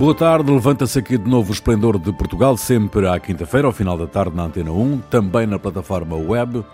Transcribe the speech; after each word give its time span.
Boa 0.00 0.14
tarde, 0.14 0.50
levanta-se 0.50 0.98
aqui 0.98 1.18
de 1.18 1.28
novo 1.28 1.50
o 1.50 1.52
Esplendor 1.52 1.98
de 1.98 2.10
Portugal, 2.10 2.56
sempre 2.56 3.06
à 3.06 3.20
quinta-feira, 3.20 3.66
ao 3.66 3.72
final 3.72 3.98
da 3.98 4.06
tarde 4.06 4.34
na 4.34 4.44
Antena 4.44 4.72
1, 4.72 4.98
também 5.10 5.46
na 5.46 5.58
plataforma 5.58 6.16
web. 6.16 6.64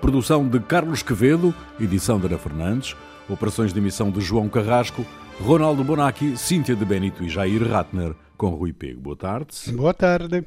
Produção 0.00 0.48
de 0.48 0.60
Carlos 0.60 1.02
Quevedo, 1.02 1.52
edição 1.80 2.20
de 2.20 2.26
Ana 2.26 2.38
Fernandes, 2.38 2.94
operações 3.28 3.72
de 3.72 3.80
emissão 3.80 4.08
de 4.08 4.20
João 4.20 4.48
Carrasco, 4.48 5.04
Ronaldo 5.40 5.82
Bonacci, 5.82 6.36
Cíntia 6.36 6.76
de 6.76 6.84
Benito 6.84 7.24
e 7.24 7.28
Jair 7.28 7.68
Ratner, 7.68 8.14
com 8.38 8.50
Rui 8.50 8.72
Pego. 8.72 9.00
Boa 9.00 9.16
tarde. 9.16 9.72
Boa 9.72 9.92
tarde. 9.92 10.44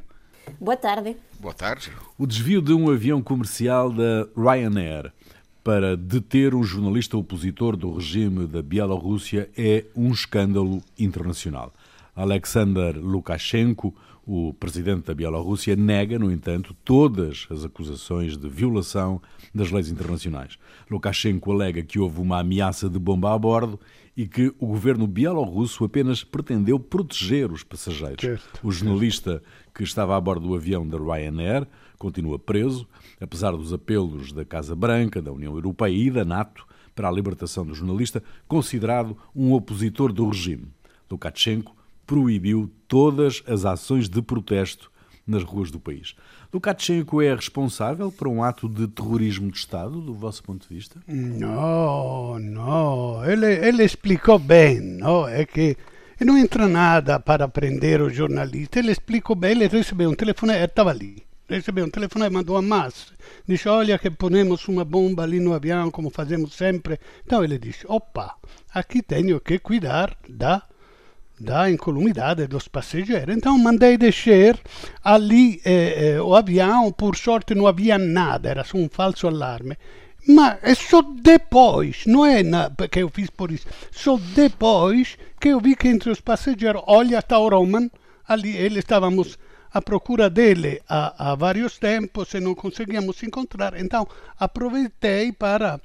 Boa 0.61 0.77
tarde. 0.77 1.17
Boa 1.41 1.53
tarde. 1.53 1.91
O 2.17 2.25
desvio 2.25 2.61
de 2.61 2.71
um 2.71 2.89
avião 2.89 3.21
comercial 3.21 3.91
da 3.91 4.25
Ryanair 4.37 5.11
para 5.61 5.97
deter 5.97 6.55
um 6.55 6.63
jornalista 6.63 7.17
opositor 7.17 7.75
do 7.75 7.93
regime 7.93 8.47
da 8.47 8.61
Bielorrússia 8.61 9.49
é 9.57 9.83
um 9.93 10.09
escândalo 10.13 10.81
internacional. 10.97 11.73
Alexander 12.19 12.97
Lukashenko, 12.97 13.95
o 14.27 14.53
presidente 14.53 15.05
da 15.05 15.13
Bielorrússia, 15.13 15.73
nega, 15.73 16.19
no 16.19 16.29
entanto, 16.29 16.75
todas 16.83 17.47
as 17.49 17.63
acusações 17.63 18.37
de 18.37 18.49
violação 18.49 19.21
das 19.55 19.71
leis 19.71 19.89
internacionais. 19.89 20.59
Lukashenko 20.91 21.49
alega 21.49 21.81
que 21.81 21.97
houve 21.97 22.19
uma 22.19 22.41
ameaça 22.41 22.89
de 22.89 22.99
bomba 22.99 23.33
a 23.33 23.39
bordo 23.39 23.79
e 24.17 24.27
que 24.27 24.53
o 24.59 24.67
governo 24.67 25.07
bielorrusso 25.07 25.85
apenas 25.85 26.21
pretendeu 26.21 26.77
proteger 26.77 27.53
os 27.53 27.63
passageiros. 27.63 28.19
Certo, 28.19 28.67
o 28.67 28.69
jornalista 28.69 29.41
que 29.73 29.83
estava 29.83 30.17
a 30.17 30.19
bordo 30.19 30.45
do 30.45 30.55
avião 30.55 30.85
da 30.85 30.97
Ryanair 30.97 31.65
continua 31.97 32.37
preso, 32.37 32.85
apesar 33.21 33.51
dos 33.53 33.71
apelos 33.71 34.33
da 34.33 34.43
Casa 34.43 34.75
Branca, 34.75 35.21
da 35.21 35.31
União 35.31 35.53
Europeia 35.53 35.95
e 35.95 36.11
da 36.11 36.25
NATO 36.25 36.67
para 36.93 37.07
a 37.07 37.11
libertação 37.11 37.65
do 37.65 37.73
jornalista, 37.73 38.21
considerado 38.45 39.15
um 39.33 39.53
opositor 39.53 40.11
do 40.11 40.27
regime. 40.27 40.67
Lukashenko 41.09 41.78
proibiu 42.09 42.71
todas 42.87 43.43
as 43.45 43.65
ações 43.65 44.09
de 44.09 44.19
protesto 44.19 44.91
nas 45.27 45.43
ruas 45.43 45.69
do 45.69 45.79
país. 45.79 46.15
Lukashenko 46.51 47.21
é 47.21 47.35
responsável 47.35 48.11
por 48.11 48.27
um 48.27 48.41
ato 48.41 48.67
de 48.67 48.87
terrorismo 48.87 49.51
de 49.51 49.59
Estado, 49.59 50.01
do 50.01 50.15
vosso 50.15 50.41
ponto 50.41 50.67
de 50.67 50.73
vista? 50.73 50.99
No, 51.07 52.39
no, 52.39 53.23
ele, 53.23 53.45
ele 53.45 53.83
explicou 53.83 54.39
bem, 54.39 54.81
no? 54.81 55.27
é 55.27 55.45
que 55.45 55.77
não 56.19 56.35
entra 56.35 56.67
nada 56.67 57.19
para 57.19 57.47
prender 57.47 58.01
o 58.01 58.09
jornalista, 58.09 58.79
ele 58.79 58.91
explicou 58.91 59.35
bem, 59.35 59.51
ele 59.51 59.67
recebeu 59.67 60.09
um 60.09 60.15
telefone, 60.15 60.53
estava 60.53 60.89
ali, 60.89 61.21
recebeu 61.47 61.85
um 61.85 61.91
telefone 61.91 62.25
e 62.25 62.29
mandou 62.31 62.57
a 62.57 62.61
massa, 62.63 63.13
disse, 63.47 63.69
olha 63.69 63.99
que 63.99 64.09
ponemos 64.09 64.67
uma 64.67 64.83
bomba 64.83 65.21
ali 65.21 65.39
no 65.39 65.53
avião, 65.53 65.91
como 65.91 66.09
fazemos 66.09 66.55
sempre, 66.55 66.99
então 67.23 67.43
ele 67.43 67.59
disse, 67.59 67.85
opa, 67.87 68.35
aqui 68.73 69.03
tenho 69.03 69.39
que 69.39 69.59
cuidar 69.59 70.17
da 70.27 70.63
da 71.39 71.69
incolumidade 71.69 72.47
dos 72.47 72.67
passageiros. 72.67 73.35
Então 73.35 73.57
mandei 73.57 73.97
descer 73.97 74.59
ali 75.03 75.61
eh, 75.63 76.15
eh, 76.15 76.21
o 76.21 76.35
avião, 76.35 76.91
por 76.91 77.15
sorte 77.15 77.55
não 77.55 77.67
havia 77.67 77.97
nada, 77.97 78.49
era 78.49 78.63
só 78.63 78.77
um 78.77 78.89
falso 78.89 79.27
alarme. 79.27 79.77
Mas 80.27 80.59
é 80.61 80.75
só 80.75 81.01
depois, 81.01 82.03
não 82.05 82.25
é 82.25 82.43
na, 82.43 82.71
eu 82.95 83.09
fiz 83.09 83.29
por 83.29 83.51
isso, 83.51 83.65
só 83.91 84.17
depois 84.35 85.17
que 85.39 85.49
eu 85.49 85.59
vi 85.59 85.75
que 85.75 85.87
entre 85.87 86.09
os 86.11 86.19
passageiros, 86.19 86.83
olha, 86.85 87.19
está 87.19 87.39
o 87.39 87.49
Roman, 87.49 87.89
ali, 88.27 88.55
ele 88.55 88.79
estávamos 88.79 89.39
à 89.73 89.81
procura 89.81 90.29
dele 90.29 90.81
há, 90.87 91.31
há 91.31 91.35
vários 91.35 91.77
tempos 91.77 92.33
e 92.33 92.39
não 92.39 92.53
conseguíamos 92.53 93.23
encontrar. 93.23 93.79
Então 93.79 94.07
aproveitei 94.37 95.31
para 95.31 95.79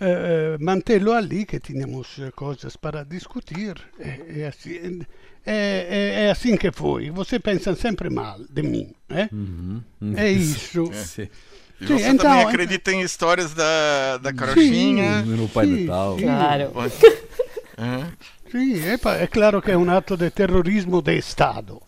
eh, 0.00 0.56
mantê-lo 0.60 1.12
ali, 1.12 1.44
que 1.44 1.58
tínhamos 1.60 2.20
coisas 2.34 2.76
para 2.76 3.04
discutir. 3.04 3.74
É, 3.98 4.40
é, 4.42 4.46
assim, 4.48 5.00
é, 5.46 6.24
é, 6.26 6.30
assim 6.30 6.56
que 6.56 6.70
foi. 6.72 7.10
Você 7.10 7.38
pensa 7.38 7.74
sempre 7.74 8.08
mal 8.10 8.38
de 8.50 8.62
mim, 8.62 8.92
né? 9.08 9.28
Uhum. 9.32 9.82
É 10.16 10.30
isso. 10.30 10.86
Sim. 10.94 11.28
E 11.80 11.86
Sim, 11.86 11.98
você 11.98 12.08
então- 12.08 12.30
também 12.30 12.44
acredita 12.44 12.92
em 12.92 13.02
histórias 13.02 13.54
da, 13.54 14.18
da 14.18 14.32
carochinha? 14.32 15.22
No 15.22 15.48
Pai 15.48 15.66
Sim, 15.66 15.84
Natal. 15.84 16.18
sim. 16.18 16.24
Claro. 16.24 16.72
Sim, 18.50 18.80
é, 18.84 19.22
é 19.22 19.26
claro 19.26 19.60
que 19.62 19.70
é 19.70 19.76
um 19.76 19.88
ato 19.90 20.16
de 20.16 20.30
terrorismo 20.30 21.00
de 21.02 21.16
Estado. 21.16 21.80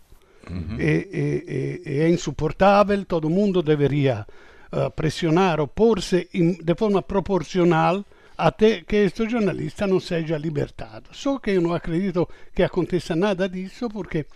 E, 0.78 0.82
e- 1.12 1.82
e- 1.86 1.98
é 2.00 2.08
insuportável, 2.08 3.04
todo 3.04 3.30
mundo 3.30 3.62
deveria 3.62 4.26
eh, 4.72 4.90
pressionar, 4.90 5.60
opor-se 5.60 6.28
in- 6.34 6.58
de 6.62 6.74
forma 6.74 7.02
proporcional 7.02 8.04
até 8.36 8.80
que 8.82 8.96
este 8.96 9.28
jornalista 9.28 9.86
não 9.86 10.00
seja 10.00 10.38
libertado. 10.38 11.10
Só 11.12 11.38
que 11.38 11.50
eu 11.52 11.60
não 11.60 11.74
acredito 11.74 12.28
que 12.54 12.62
aconteça 12.62 13.14
nada 13.14 13.48
disso, 13.48 13.88
porque 13.90 14.26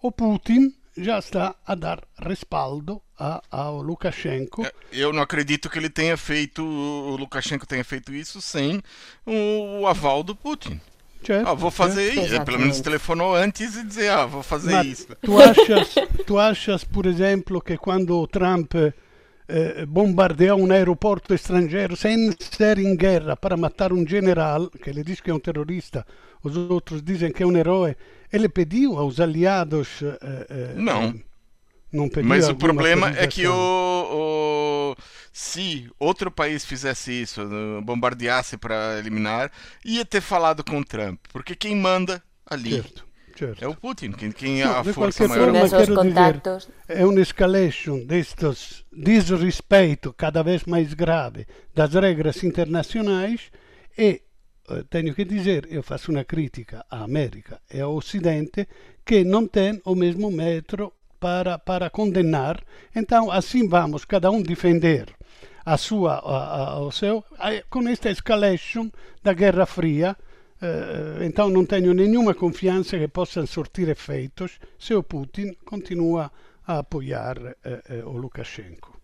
o 0.00 0.12
Putin 0.12 0.72
já 0.96 1.18
está 1.18 1.54
a 1.66 1.74
dar 1.74 2.00
respaldo 2.20 3.00
a, 3.18 3.40
ao 3.50 3.82
Lukashenko. 3.82 4.64
É, 4.64 4.72
Eu 4.92 5.12
não 5.12 5.22
acredito 5.22 5.68
que 5.70 5.78
ele 5.78 5.90
tenha 5.90 6.16
feito, 6.16 6.62
o 6.64 7.16
Lukashenko 7.16 7.66
tenha 7.66 7.84
feito 7.84 8.12
isso 8.12 8.40
sem 8.40 8.80
o, 9.26 9.86
aval 9.86 10.22
do 10.22 10.34
Putin. 10.36 10.80
certo? 11.24 11.48
Ah, 11.48 11.54
vou 11.54 11.70
fazer 11.70 12.12
certo. 12.14 12.26
isso. 12.26 12.34
É, 12.36 12.44
Pelo 12.44 12.58
menos 12.58 12.76
Exatamente. 12.76 12.82
telefonou 12.82 13.34
antes 13.34 13.74
e 13.76 13.84
dizer, 13.84 14.10
ah, 14.10 14.26
vou 14.26 14.42
fazer 14.42 14.72
Mas 14.72 14.86
isso. 14.86 15.06
tu 15.22 15.40
achas, 15.40 15.94
tu 16.26 16.38
achas, 16.38 16.84
por 16.84 17.06
exemplo, 17.06 17.60
que 17.60 17.76
quando 17.76 18.16
o 18.20 18.26
Trump 18.26 18.72
eh, 19.48 19.86
bombardeou 19.86 20.60
um 20.60 20.70
aeroporto 20.70 21.34
estrangeiro 21.34 21.96
sem 21.96 22.30
ser 22.38 22.78
em 22.78 22.94
guerra 22.96 23.36
para 23.36 23.56
matar 23.56 23.92
um 23.92 24.06
general, 24.06 24.70
que 24.70 24.90
ele 24.90 25.02
diz 25.02 25.20
que 25.20 25.30
é 25.30 25.34
um 25.34 25.40
terrorista, 25.40 26.06
os 26.42 26.56
outros 26.56 27.02
dizem 27.02 27.32
que 27.32 27.42
é 27.42 27.46
um 27.46 27.56
herói, 27.56 27.96
ele 28.32 28.48
pediu 28.48 28.98
aos 28.98 29.18
aliados. 29.20 30.02
eh, 30.02 30.46
eh, 30.50 30.72
Não. 30.76 31.14
Não 31.90 32.06
pediu 32.08 32.28
Mas 32.28 32.48
o 32.48 32.54
problema 32.54 33.08
é 33.16 33.26
que 33.26 33.46
o, 33.46 34.92
o- 34.92 34.96
se 35.32 35.88
outro 35.98 36.30
país 36.30 36.64
fizesse 36.64 37.10
isso, 37.22 37.40
eh, 37.40 37.80
bombardeasse 37.82 38.58
para 38.58 38.98
eliminar, 38.98 39.50
ia 39.84 40.04
ter 40.04 40.20
falado 40.20 40.62
com 40.62 40.82
Trump, 40.82 41.18
porque 41.32 41.54
quem 41.56 41.74
manda 41.74 42.22
ali 42.46 42.70
Certo, 42.72 43.06
certo. 43.38 43.62
é 43.64 43.68
o 43.68 43.74
Putin, 43.74 44.12
quem, 44.12 44.32
quem 44.32 44.62
é 44.62 44.64
Não, 44.64 44.78
a 44.78 44.84
força 44.84 45.26
maior. 45.28 45.44
forma, 45.44 45.58
Tivesse 45.58 45.74
os 45.76 45.80
quero 45.86 46.02
dizer- 46.02 46.08
contactos. 46.14 46.68
é 46.88 47.04
uma 47.06 47.20
escalation 47.20 48.04
destes 48.04 48.84
desrespeito 48.92 50.12
cada 50.12 50.42
vez 50.42 50.64
mais 50.64 50.92
grave 50.94 51.46
das 51.74 51.92
regras 51.94 52.42
internacionais 52.42 53.50
e 53.96 54.22
eh, 54.70 54.84
tenho 54.90 55.14
que 55.14 55.24
dizer, 55.24 55.66
eu 55.70 55.82
faço 55.82 56.10
uma 56.10 56.24
crítica 56.24 56.84
à 56.90 57.02
América 57.04 57.60
e 57.72 57.80
ao 57.80 57.94
Ocidente 57.94 58.66
que 59.04 59.24
não 59.24 59.46
tem 59.46 59.80
o 59.84 59.94
mesmo 59.94 60.30
metro 60.30 60.92
para, 61.18 61.58
para 61.58 61.90
condenar. 61.90 62.62
Então, 62.94 63.30
assim 63.30 63.66
vamos, 63.68 64.04
cada 64.04 64.30
um 64.30 64.42
defender 64.42 65.06
a 65.64 65.76
sua, 65.76 66.14
a, 66.14 66.60
a, 66.74 66.80
o 66.80 66.90
seu, 66.92 67.24
eh, 67.40 67.64
com 67.68 67.86
esta 67.88 68.10
escalation 68.10 68.90
da 69.22 69.32
Guerra 69.32 69.66
Fria. 69.66 70.16
Eh, 70.60 71.24
então 71.24 71.48
não 71.48 71.64
tenho 71.64 71.92
nenhuma 71.94 72.34
confiança 72.34 72.98
que 72.98 73.08
possam 73.08 73.46
sortir 73.46 73.88
efeitos 73.88 74.58
se 74.78 74.94
o 74.94 75.02
Putin 75.02 75.54
continua 75.64 76.30
a 76.66 76.78
apoiar 76.80 77.36
eh, 77.64 77.82
eh, 77.88 78.02
o 78.04 78.12
Lukashenko. 78.16 78.98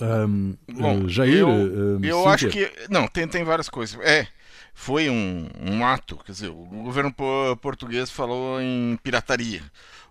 Ahm, 0.00 0.54
Bom, 0.72 1.04
eh, 1.04 1.08
Jair, 1.08 1.38
eu, 1.38 1.48
ahm, 1.48 2.04
eu 2.04 2.28
acho 2.28 2.48
que. 2.48 2.70
Não, 2.90 3.06
tem, 3.06 3.28
tem 3.28 3.44
várias 3.44 3.68
coisas. 3.68 3.98
É, 4.02 4.26
foi 4.72 5.08
um, 5.08 5.48
um 5.60 5.84
ato, 5.86 6.16
quer 6.24 6.32
dizer, 6.32 6.48
o 6.48 6.64
governo 6.82 7.12
po- 7.12 7.56
português 7.60 8.10
falou 8.10 8.60
em 8.60 8.98
pirataria. 9.02 9.62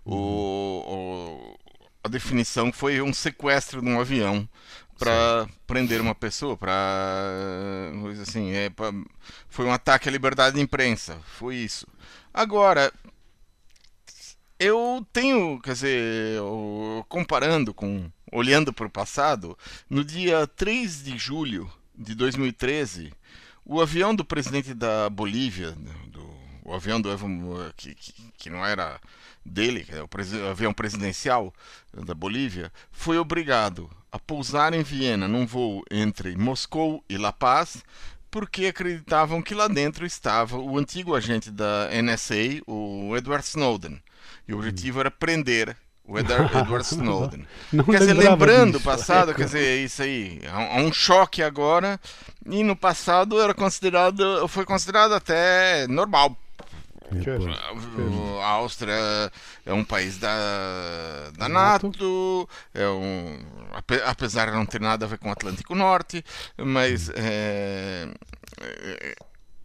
O, 0.04 0.14
o- 0.16 1.58
a 2.02 2.08
definição 2.08 2.72
foi 2.72 3.00
um 3.00 3.12
sequestro 3.12 3.80
de 3.80 3.88
um 3.88 4.00
avião 4.00 4.48
para 4.98 5.46
prender 5.66 6.00
uma 6.00 6.14
pessoa, 6.14 6.56
para 6.56 6.72
assim, 8.22 8.52
é, 8.52 8.70
pra- 8.70 8.92
foi 9.48 9.64
um 9.66 9.72
ataque 9.72 10.08
à 10.08 10.12
liberdade 10.12 10.56
de 10.56 10.62
imprensa, 10.62 11.18
foi 11.38 11.56
isso. 11.56 11.86
Agora, 12.32 12.92
eu 14.58 15.06
tenho, 15.12 15.60
quer 15.60 15.72
dizer, 15.72 16.40
o- 16.40 17.04
comparando 17.08 17.74
com, 17.74 18.10
olhando 18.32 18.72
para 18.72 18.86
o 18.86 18.90
passado, 18.90 19.58
no 19.88 20.04
dia 20.04 20.46
3 20.46 21.02
de 21.02 21.18
julho 21.18 21.70
de 21.94 22.14
2013, 22.14 23.12
o 23.64 23.80
avião 23.80 24.14
do 24.14 24.24
presidente 24.24 24.74
da 24.74 25.08
Bolívia, 25.10 25.72
do, 26.08 26.24
o 26.64 26.72
avião 26.74 27.00
do 27.00 27.10
Evo, 27.10 27.26
que, 27.76 27.94
que, 27.94 28.12
que 28.36 28.50
não 28.50 28.64
era 28.64 29.00
dele, 29.44 29.84
que 29.84 29.92
é 29.94 30.02
o, 30.02 30.08
avião 30.50 30.72
presidencial 30.72 31.52
da 31.92 32.14
Bolívia, 32.14 32.72
foi 32.90 33.18
obrigado 33.18 33.90
a 34.10 34.18
pousar 34.18 34.72
em 34.72 34.82
Viena 34.82 35.26
num 35.28 35.46
voo 35.46 35.82
entre 35.90 36.36
Moscou 36.36 37.04
e 37.08 37.16
La 37.18 37.32
Paz, 37.32 37.84
porque 38.30 38.66
acreditavam 38.66 39.40
que 39.42 39.54
lá 39.54 39.68
dentro 39.68 40.04
estava 40.06 40.56
o 40.56 40.78
antigo 40.78 41.14
agente 41.14 41.50
da 41.50 41.88
NSA, 42.02 42.62
o 42.66 43.14
Edward 43.16 43.44
Snowden. 43.46 44.02
E 44.48 44.52
o 44.54 44.58
objetivo 44.58 45.00
era 45.00 45.10
prender 45.10 45.76
o 46.04 46.18
Edward, 46.18 46.50
Edward 46.58 46.84
Snowden. 46.86 47.46
Não 47.72 47.84
quer 47.84 48.00
dizer, 48.00 48.12
lembrando 48.14 48.76
o 48.78 48.80
passado, 48.80 49.30
Ecco. 49.30 49.38
quer 49.38 49.46
dizer, 49.46 49.84
isso 49.84 50.02
aí, 50.02 50.40
há 50.50 50.58
um- 50.58 50.70
há 50.72 50.76
um 50.88 50.92
choque 50.92 51.42
agora, 51.42 51.98
e 52.46 52.62
no 52.64 52.74
passado 52.76 53.40
era 53.40 53.54
considerado, 53.54 54.46
foi 54.48 54.64
considerado 54.64 55.12
até 55.14 55.86
normal. 55.86 56.36
A 58.42 58.46
Áustria 58.46 59.30
é 59.64 59.72
um 59.72 59.84
país 59.84 60.18
da, 60.18 61.30
da 61.36 61.48
NATO, 61.48 62.48
é 62.72 62.88
um, 62.88 63.38
apesar 64.04 64.50
de 64.50 64.56
não 64.56 64.66
ter 64.66 64.80
nada 64.80 65.04
a 65.04 65.08
ver 65.08 65.18
com 65.18 65.28
o 65.28 65.32
Atlântico 65.32 65.74
Norte, 65.74 66.24
mas 66.56 67.10
é, 67.10 68.08
é, 68.60 69.14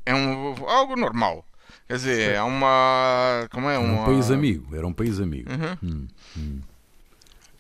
é 0.06 0.16
um, 0.16 0.56
algo 0.68 0.96
normal. 0.96 1.46
Quer 1.88 1.96
dizer, 1.96 2.36
é 2.36 2.42
uma. 2.44 3.48
Como 3.52 3.68
é? 3.68 3.74
Era 3.74 3.84
um 3.84 4.06
país 4.06 4.30
amigo, 4.30 4.76
era 4.76 4.86
um 4.86 4.94
país 4.94 5.20
amigo. 5.20 5.50
Uhum. 5.52 5.78
Hum, 5.82 6.08
hum. 6.38 6.62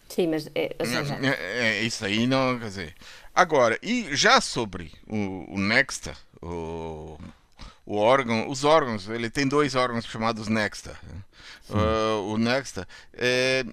Sim, 0.08 0.28
mas 0.28 0.50
é, 0.54 0.76
seja... 0.84 1.16
é, 1.16 1.80
é, 1.80 1.82
isso 1.82 2.04
aí 2.06 2.28
não, 2.28 2.60
quer 2.60 2.66
dizer. 2.66 2.96
Agora, 3.34 3.80
e 3.82 4.16
já 4.16 4.42
sobre 4.42 4.92
o, 5.08 5.56
o 5.56 5.60
Nexta, 5.60 6.16
o, 6.42 7.18
o 7.90 7.96
órgão, 7.96 8.48
os 8.48 8.64
órgãos, 8.64 9.10
ele 9.10 9.32
tem 9.32 9.48
dois 9.48 9.74
órgãos 9.74 10.06
chamados 10.06 10.48
Nexta. 10.48 10.96
Uh, 11.68 12.22
o 12.32 12.38
Nexta, 12.38 12.88
é, 13.14 13.66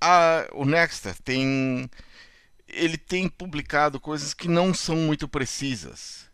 a, 0.00 0.48
o 0.52 0.64
Nexta 0.64 1.14
tem, 1.22 1.88
ele 2.66 2.98
tem 2.98 3.28
publicado 3.28 4.00
coisas 4.00 4.34
que 4.34 4.48
não 4.48 4.74
são 4.74 4.96
muito 4.96 5.28
precisas. 5.28 6.26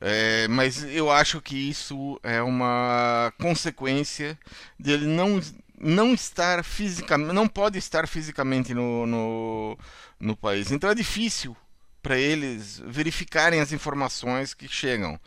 É, 0.00 0.48
mas 0.48 0.82
eu 0.82 1.12
acho 1.12 1.40
que 1.40 1.56
isso 1.56 2.18
é 2.24 2.42
uma 2.42 3.32
consequência 3.40 4.36
dele 4.76 5.06
não 5.06 5.40
não 5.78 6.12
estar 6.12 6.64
fisicamente, 6.64 7.32
não 7.32 7.46
pode 7.46 7.78
estar 7.78 8.08
fisicamente 8.08 8.74
no, 8.74 9.06
no, 9.06 9.78
no 10.18 10.36
país. 10.36 10.72
Então 10.72 10.90
é 10.90 10.94
difícil 10.94 11.56
para 12.02 12.18
eles 12.18 12.82
verificarem 12.84 13.60
as 13.60 13.72
informações 13.72 14.54
que 14.54 14.66
chegam. 14.66 15.18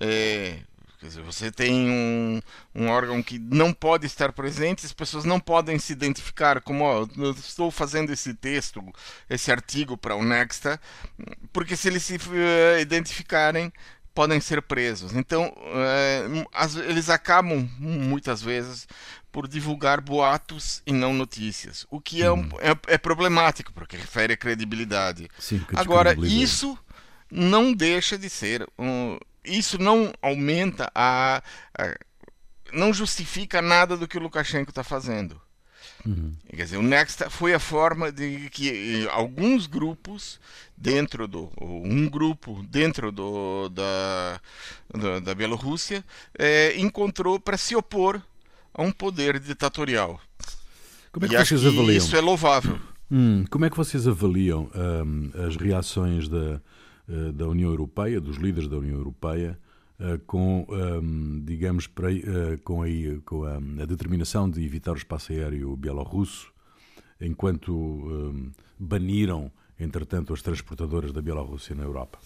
É, 0.00 0.60
quer 1.00 1.06
dizer, 1.06 1.22
você 1.22 1.50
tem 1.50 1.88
um, 1.90 2.42
um 2.74 2.88
órgão 2.88 3.22
que 3.22 3.38
não 3.38 3.72
pode 3.72 4.06
estar 4.06 4.32
presente, 4.32 4.84
as 4.84 4.92
pessoas 4.92 5.24
não 5.24 5.40
podem 5.40 5.78
se 5.78 5.92
identificar 5.92 6.60
como 6.60 6.84
ó, 6.84 7.06
eu 7.16 7.30
estou 7.30 7.70
fazendo 7.70 8.12
esse 8.12 8.34
texto, 8.34 8.82
esse 9.28 9.50
artigo 9.50 9.96
para 9.96 10.14
o 10.14 10.22
Nexta, 10.22 10.78
porque 11.52 11.74
se 11.74 11.88
eles 11.88 12.02
se 12.02 12.16
uh, 12.16 12.80
identificarem, 12.80 13.72
podem 14.14 14.40
ser 14.40 14.60
presos. 14.60 15.14
Então, 15.14 15.54
é, 15.56 16.46
as, 16.52 16.76
eles 16.76 17.08
acabam 17.08 17.66
muitas 17.78 18.42
vezes 18.42 18.86
por 19.32 19.48
divulgar 19.48 20.00
boatos 20.00 20.82
e 20.84 20.92
não 20.92 21.14
notícias, 21.14 21.86
o 21.90 22.00
que 22.00 22.22
é, 22.22 22.30
um, 22.30 22.40
hum. 22.40 22.48
é, 22.58 22.94
é, 22.94 22.98
problemático, 22.98 23.72
porque 23.72 23.96
refere 23.96 24.34
à 24.34 24.36
credibilidade. 24.36 25.28
Sim, 25.38 25.64
Agora, 25.74 26.14
isso 26.20 26.76
não 27.30 27.72
deixa 27.72 28.18
de 28.18 28.28
ser. 28.28 28.68
Um, 28.78 29.18
isso 29.44 29.78
não 29.78 30.12
aumenta 30.20 30.90
a, 30.94 31.42
a, 31.76 31.94
não 32.72 32.92
justifica 32.92 33.60
nada 33.60 33.96
do 33.96 34.06
que 34.06 34.18
o 34.18 34.20
Lukashenko 34.20 34.70
está 34.70 34.84
fazendo. 34.84 35.40
Uhum. 36.04 36.32
Quer 36.48 36.64
dizer, 36.64 36.76
o 36.78 36.82
Next 36.82 37.28
foi 37.30 37.52
a 37.52 37.58
forma 37.58 38.10
de 38.10 38.48
que 38.50 39.06
alguns 39.10 39.66
grupos 39.66 40.40
dentro 40.76 41.28
do 41.28 41.50
um 41.60 42.08
grupo 42.08 42.64
dentro 42.68 43.12
do, 43.12 43.68
da, 43.68 44.40
da, 44.94 45.20
da 45.20 45.34
Bielorrússia 45.34 46.02
é, 46.38 46.78
encontrou 46.78 47.38
para 47.38 47.58
se 47.58 47.76
opor 47.76 48.20
a 48.72 48.82
um 48.82 48.90
poder 48.90 49.38
ditatorial. 49.38 50.20
Como 51.12 51.26
é 51.26 51.28
que 51.28 51.34
e 51.34 51.44
vocês 51.44 51.66
avaliam? 51.66 51.96
Isso 51.96 52.16
é 52.16 52.20
louvável. 52.20 52.80
Hum, 53.10 53.44
como 53.50 53.64
é 53.64 53.70
que 53.70 53.76
vocês 53.76 54.06
avaliam 54.06 54.70
hum, 54.74 55.30
as 55.46 55.56
reações 55.56 56.28
da, 56.28 56.38
eh, 56.38 56.60
da 57.34 57.46
União 57.46 57.70
Europeia, 57.70 58.20
dos 58.20 58.36
líderes 58.36 58.68
da 58.68 58.76
União 58.76 58.96
Europeia, 58.96 59.58
uh, 59.98 60.18
com, 60.26 60.66
um, 60.68 61.42
digamos, 61.44 61.86
uh, 61.86 62.58
com, 62.64 62.82
a, 62.82 62.86
com 63.24 63.44
a, 63.44 63.56
a, 63.56 63.86
determinação 63.86 64.48
de 64.48 64.64
evitar 64.64 64.92
o 64.92 64.96
espaço 64.96 65.32
aéreo 65.32 65.76
bielorrusso, 65.76 66.52
enquanto 67.20 67.72
um, 67.72 68.50
baniram, 68.78 69.50
entretanto, 69.78 70.32
as 70.32 70.42
transportadoras 70.42 71.12
da 71.12 71.20
Bielorrússia 71.20 71.74
na 71.74 71.82
Europa? 71.82 72.18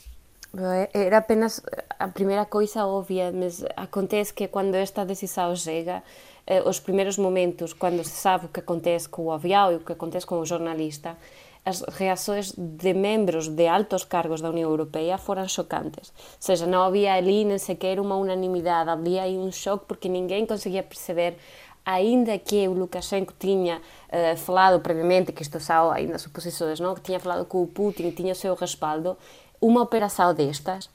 Era 0.93 1.19
apenas 1.19 1.61
a 1.99 2.07
primeira 2.07 2.45
coisa 2.47 2.87
óbvia, 2.87 3.33
mas 3.33 3.65
acontece 3.77 4.33
que 4.33 4.47
quando 4.47 4.77
esta 4.77 5.05
decisão 5.05 5.55
chega, 5.57 6.01
eh, 6.47 6.63
os 6.63 6.79
primeiros 6.79 7.19
momentos, 7.19 7.73
quando 7.73 8.05
se 8.05 8.11
sabe 8.13 8.47
o 8.47 8.49
que 8.49 8.61
acontece 8.61 9.09
com 9.09 9.25
o 9.25 9.33
avião 9.33 9.73
e 9.73 9.77
o 9.77 9.81
que 9.81 9.93
acontece 9.93 10.25
com 10.25 10.39
o 10.39 10.47
jornalista, 10.47 11.17
as 11.65 11.81
reações 11.81 12.53
de 12.57 12.93
membros 12.93 13.49
de 13.49 13.67
altos 13.67 14.05
cargos 14.05 14.41
da 14.41 14.51
União 14.51 14.69
Europeia 14.69 15.17
foram 15.17 15.49
chocantes. 15.49 16.13
Ou 16.17 16.37
seja, 16.39 16.67
não 16.67 16.83
havia 16.83 17.15
ali 17.15 17.45
nem 17.45 17.59
sequer 17.59 17.99
uma 17.99 18.17
unanimidade, 18.17 18.91
havia 18.91 19.23
aí 19.23 19.39
um 19.39 19.51
choque 19.51 19.87
porque 19.87 20.09
ninguém 20.09 20.45
conseguia 20.45 20.83
perceber 20.83 21.37
ainda 21.85 22.39
que 22.39 22.67
o 22.69 22.73
Lukashenko 22.73 23.35
tinha 23.39 23.79
uh, 23.79 24.37
falado 24.37 24.81
previamente, 24.81 25.33
que 25.33 25.43
isto 25.43 25.59
são 25.61 25.91
ainda 25.91 26.19
suposições, 26.19 26.81
não? 26.81 26.95
que 26.95 27.01
tinha 27.01 27.21
falado 27.21 27.45
com 27.47 27.63
o 27.63 27.67
Putin, 27.67 28.11
tinha 28.11 28.33
o 28.33 28.37
seu 28.37 28.55
respaldo, 28.55 29.17
uma 29.61 29.83
operação 29.83 30.35
destas 30.35 30.91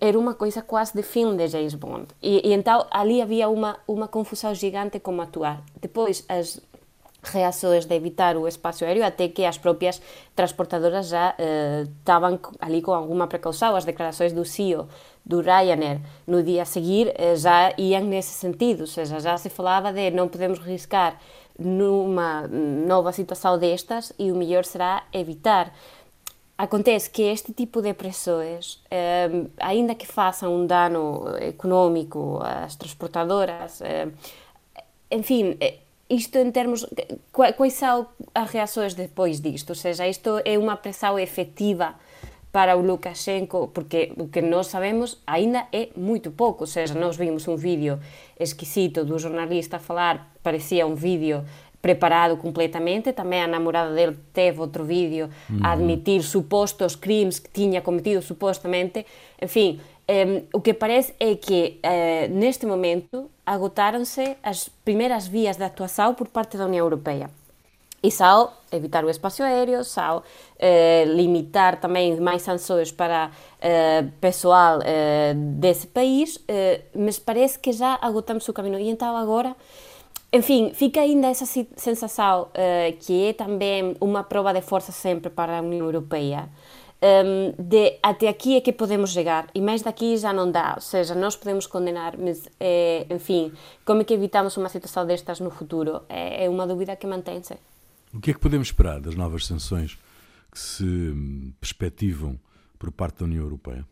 era 0.00 0.18
uma 0.18 0.32
coisa 0.32 0.62
quase 0.62 0.94
de 0.94 1.02
filme 1.02 1.36
de 1.36 1.46
James 1.46 1.74
Bond. 1.74 2.06
E, 2.22 2.48
e, 2.48 2.54
então 2.54 2.86
ali 2.90 3.20
havia 3.20 3.50
uma, 3.50 3.78
uma 3.86 4.08
confusão 4.08 4.54
gigante 4.54 4.98
como 4.98 5.20
atuar. 5.20 5.62
Depois, 5.78 6.24
as 6.26 6.58
reações 7.22 7.84
de 7.84 7.94
evitar 7.94 8.36
o 8.36 8.48
espaço 8.48 8.84
aéreo, 8.84 9.04
até 9.04 9.28
que 9.28 9.44
as 9.44 9.56
próprias 9.56 10.02
transportadoras 10.34 11.08
já 11.08 11.36
estavam 11.98 12.38
ali 12.60 12.82
com 12.82 12.92
alguma 12.92 13.26
precaução. 13.26 13.76
As 13.76 13.84
declarações 13.84 14.32
do 14.32 14.44
CEO 14.44 14.88
do 15.24 15.40
Ryanair 15.40 16.00
no 16.26 16.42
dia 16.42 16.62
a 16.62 16.64
seguir 16.64 17.08
uh, 17.08 17.36
já 17.36 17.72
iam 17.78 18.02
nesse 18.02 18.30
sentido, 18.30 18.80
ou 18.80 18.86
seja, 18.86 19.20
já 19.20 19.36
se 19.38 19.48
falava 19.48 19.92
de 19.92 20.10
não 20.10 20.28
podemos 20.28 20.58
riscar 20.58 21.16
numa 21.58 22.48
nova 22.48 23.12
situação 23.12 23.58
destas 23.58 24.12
e 24.18 24.32
o 24.32 24.36
melhor 24.36 24.64
será 24.64 25.04
evitar. 25.12 25.72
Acontece 26.56 27.10
que 27.10 27.22
este 27.22 27.52
tipo 27.52 27.80
de 27.82 27.92
pessoas, 27.94 28.80
eh, 28.90 29.28
ainda 29.58 29.94
que 29.94 30.06
façam 30.06 30.54
um 30.54 30.66
dano 30.66 31.24
econômico 31.40 32.40
às 32.42 32.76
transportadoras, 32.76 33.80
eh, 33.80 34.08
enfim, 35.10 35.56
eh, 35.60 35.78
isto 36.12 36.36
em 36.38 36.50
termos. 36.50 36.86
Quais 37.32 37.72
são 37.72 38.06
as 38.34 38.50
reações 38.50 38.94
depois 38.94 39.40
disto? 39.40 39.70
Ou 39.70 39.76
seja, 39.76 40.06
isto 40.06 40.40
é 40.44 40.58
uma 40.58 40.76
pressão 40.76 41.18
efetiva 41.18 41.94
para 42.52 42.76
o 42.76 42.82
Lukashenko, 42.82 43.68
porque 43.68 44.12
o 44.18 44.28
que 44.28 44.42
nós 44.42 44.66
sabemos 44.66 45.18
ainda 45.26 45.66
é 45.72 45.88
muito 45.96 46.30
pouco. 46.30 46.64
Ou 46.64 46.66
seja, 46.66 46.94
nós 46.94 47.16
vimos 47.16 47.48
um 47.48 47.56
vídeo 47.56 47.98
esquisito 48.38 49.04
do 49.04 49.18
jornalista 49.18 49.78
falar, 49.78 50.30
parecia 50.42 50.86
um 50.86 50.94
vídeo 50.94 51.44
preparado 51.80 52.36
completamente. 52.36 53.12
Também 53.14 53.42
a 53.42 53.46
namorada 53.46 53.94
dele 53.94 54.18
teve 54.34 54.60
outro 54.60 54.84
vídeo 54.84 55.30
uhum. 55.48 55.60
a 55.62 55.72
admitir 55.72 56.22
supostos 56.22 56.94
crimes 56.94 57.38
que 57.38 57.50
tinha 57.50 57.80
cometido 57.80 58.20
supostamente. 58.20 59.06
Enfim, 59.40 59.80
um, 60.08 60.42
o 60.52 60.60
que 60.60 60.74
parece 60.74 61.14
é 61.18 61.34
que 61.34 61.80
uh, 61.84 62.34
neste 62.34 62.66
momento 62.66 63.30
agotaram-se 63.46 64.36
as 64.42 64.68
primeiras 64.68 65.26
vias 65.26 65.56
de 65.56 65.64
atuação 65.64 66.14
por 66.14 66.28
parte 66.28 66.56
da 66.56 66.66
União 66.66 66.84
Europeia. 66.84 67.30
E 68.02 68.10
só 68.10 68.52
evitar 68.72 69.04
o 69.04 69.10
espaço 69.10 69.44
aéreo, 69.44 69.84
só 69.84 70.24
eh, 70.58 71.04
limitar 71.06 71.80
também 71.80 72.18
mais 72.20 72.42
sanções 72.42 72.90
para 72.90 73.30
eh, 73.60 74.04
pessoal 74.20 74.80
eh, 74.82 75.34
desse 75.36 75.86
país, 75.86 76.44
mas 76.92 77.20
parece 77.20 77.60
que 77.60 77.70
já 77.70 77.96
agotamos 78.02 78.48
o 78.48 78.52
caminho. 78.52 78.80
E 78.80 78.88
então 78.88 79.16
agora 79.16 79.54
enfim, 80.34 80.72
fica 80.72 81.00
ainda 81.02 81.26
essa 81.26 81.44
sensação 81.76 82.44
uh, 82.44 82.96
que 83.00 83.26
é 83.26 83.32
também 83.34 83.94
uma 84.00 84.24
prova 84.24 84.54
de 84.54 84.62
força 84.62 84.90
sempre 84.90 85.28
para 85.28 85.58
a 85.58 85.60
União 85.60 85.84
Europeia. 85.84 86.48
Um, 87.04 87.52
de 87.60 87.98
até 88.00 88.28
aqui 88.28 88.56
é 88.56 88.60
que 88.60 88.72
podemos 88.72 89.10
chegar 89.10 89.48
e 89.52 89.60
mais 89.60 89.82
daqui 89.82 90.16
já 90.16 90.32
não 90.32 90.48
dá, 90.48 90.74
ou 90.76 90.80
seja, 90.80 91.16
nós 91.16 91.34
podemos 91.34 91.66
condenar, 91.66 92.16
mas 92.16 92.48
é, 92.60 93.04
enfim, 93.10 93.52
como 93.84 94.02
é 94.02 94.04
que 94.04 94.14
evitamos 94.14 94.56
uma 94.56 94.68
situação 94.68 95.04
destas 95.04 95.40
no 95.40 95.50
futuro? 95.50 96.02
É, 96.08 96.44
é 96.44 96.48
uma 96.48 96.64
dúvida 96.64 96.94
que 96.94 97.04
mantém-se. 97.04 97.54
O 98.14 98.20
que 98.20 98.30
é 98.30 98.34
que 98.34 98.38
podemos 98.38 98.68
esperar 98.68 99.00
das 99.00 99.16
novas 99.16 99.46
sanções 99.46 99.98
que 100.52 100.58
se 100.60 100.84
hum, 100.84 101.52
perspectivam 101.60 102.38
por 102.78 102.92
parte 102.92 103.18
da 103.18 103.24
União 103.24 103.42
Europeia? 103.42 103.84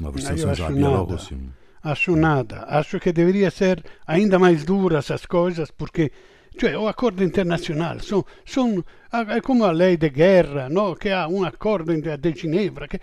Novas 0.00 0.24
sanções 0.24 0.60
à 0.60 0.70
Bielorrússia. 0.70 1.36
acho 1.82 2.16
nada, 2.16 2.64
acho 2.68 2.98
che 2.98 3.12
deveria 3.12 3.48
essere 3.48 3.82
ainda 4.06 4.38
mais 4.38 4.64
duras 4.64 5.10
as 5.10 5.26
coisas, 5.26 5.70
porque 5.70 6.10
cioè, 6.56 6.76
o 6.76 6.88
accordo 6.88 7.22
internazionale, 7.22 8.00
sono, 8.00 8.26
son, 8.44 8.82
è 9.10 9.40
come 9.40 9.64
a 9.64 9.72
lei 9.72 9.96
di 9.96 10.10
guerra, 10.10 10.68
no? 10.68 10.92
che 10.92 11.12
ha 11.12 11.26
un 11.26 11.44
accordo 11.44 11.92
di 11.92 12.32
Ginevra, 12.32 12.86
che 12.86 13.00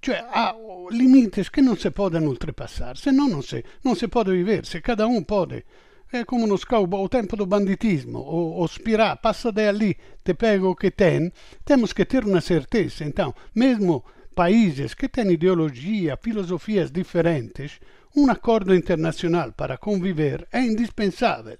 cioè, 0.00 0.24
ha 0.28 0.54
limiti 0.90 1.48
che 1.48 1.60
non 1.60 1.76
si 1.76 1.90
possono 1.90 2.28
oltrepassare, 2.28 2.96
se 2.96 3.10
no 3.10 3.28
non 3.28 3.42
si, 3.42 3.62
non 3.82 3.94
si 3.94 4.08
può 4.08 4.22
vivere, 4.22 4.64
se 4.64 4.80
cada 4.80 5.06
un 5.06 5.24
può. 5.24 5.46
È 5.46 6.24
come 6.24 6.42
uno 6.42 6.56
scopo, 6.56 6.96
o 6.96 7.08
tempo 7.08 7.36
do 7.36 7.46
banditismo, 7.46 8.18
o, 8.18 8.58
o 8.58 8.66
spirà, 8.66 9.16
passa 9.16 9.50
da 9.50 9.70
lì, 9.72 9.96
te 10.22 10.34
pego 10.34 10.74
che 10.74 10.90
ten, 10.90 11.32
temos 11.64 11.94
que 11.94 12.04
ter 12.04 12.24
uma 12.24 12.40
certeza. 12.40 13.04
Então, 13.04 13.32
mesmo 13.54 14.04
países 14.34 14.92
que 14.92 15.08
têm 15.08 15.30
ideologia, 15.30 16.18
filosofias 16.20 16.90
diferentes, 16.90 17.78
um 18.14 18.28
acordo 18.28 18.74
internacional 18.74 19.52
para 19.52 19.78
conviver 19.78 20.46
é 20.52 20.60
indispensável. 20.60 21.56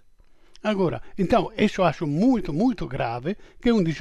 Agora, 0.63 1.03
então, 1.19 1.51
isso 1.57 1.83
acho 1.83 2.07
muito, 2.07 2.53
muito 2.53 2.87
grave 2.87 3.37
que 3.61 3.73
um 3.73 3.83
diz, 3.83 3.99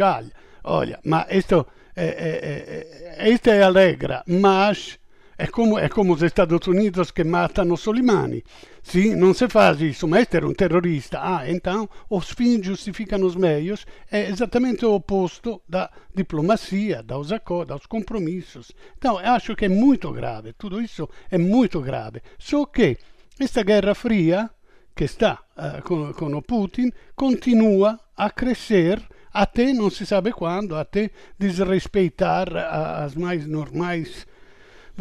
olha, 0.64 1.00
mas 1.04 1.26
isto, 1.32 1.66
é, 1.96 2.06
é, 2.06 3.26
é, 3.26 3.30
isto 3.30 3.50
é 3.50 4.24
mas 4.28 5.00
é 5.42 5.48
como, 5.48 5.80
é 5.80 5.90
como 5.90 6.14
os 6.14 6.22
Estados 6.22 6.68
Unidos 6.68 7.10
que 7.10 7.24
matam 7.24 7.76
Soleimani. 7.76 8.44
Sim, 8.84 9.16
não 9.16 9.34
se 9.34 9.50
faz 9.50 9.82
isso, 9.82 10.08
mas 10.08 10.22
este 10.22 10.38
era 10.38 10.48
um 10.48 10.54
terrorista. 10.54 11.18
Ah, 11.20 11.50
então 11.50 11.90
os 12.08 12.30
fins 12.30 12.64
justificam 12.64 13.24
os 13.24 13.36
meios. 13.36 13.88
É 14.12 14.30
exatamente 14.30 14.86
o 14.86 14.94
oposto 14.94 15.60
da 15.68 15.90
diplomacia, 16.14 17.02
dos 17.02 17.32
acordos, 17.32 17.78
dos 17.78 17.86
compromissos. 17.88 18.72
Então, 18.96 19.20
eu 19.20 19.32
acho 19.32 19.56
que 19.56 19.66
é 19.66 19.70
muito 19.70 20.12
grave, 20.12 20.54
tudo 20.54 20.80
isso 20.80 21.10
é 21.32 21.40
muito 21.40 21.82
grave. 21.82 22.22
Só 22.38 22.64
que 22.68 23.00
esta 23.40 23.64
guerra 23.64 23.96
fria 23.96 24.48
que 24.96 25.04
está 25.04 25.40
uh, 25.58 25.82
com, 25.84 26.14
com 26.14 26.36
o 26.36 26.42
Putin 26.42 26.92
continua 27.16 28.00
a 28.16 28.30
crescer 28.30 29.02
até 29.34 29.72
não 29.72 29.90
se 29.90 30.06
sabe 30.06 30.32
quando, 30.34 30.76
até 30.76 31.10
desrespeitar 31.40 32.50
as 32.56 33.16
mais 33.16 33.46
normais 33.46 34.28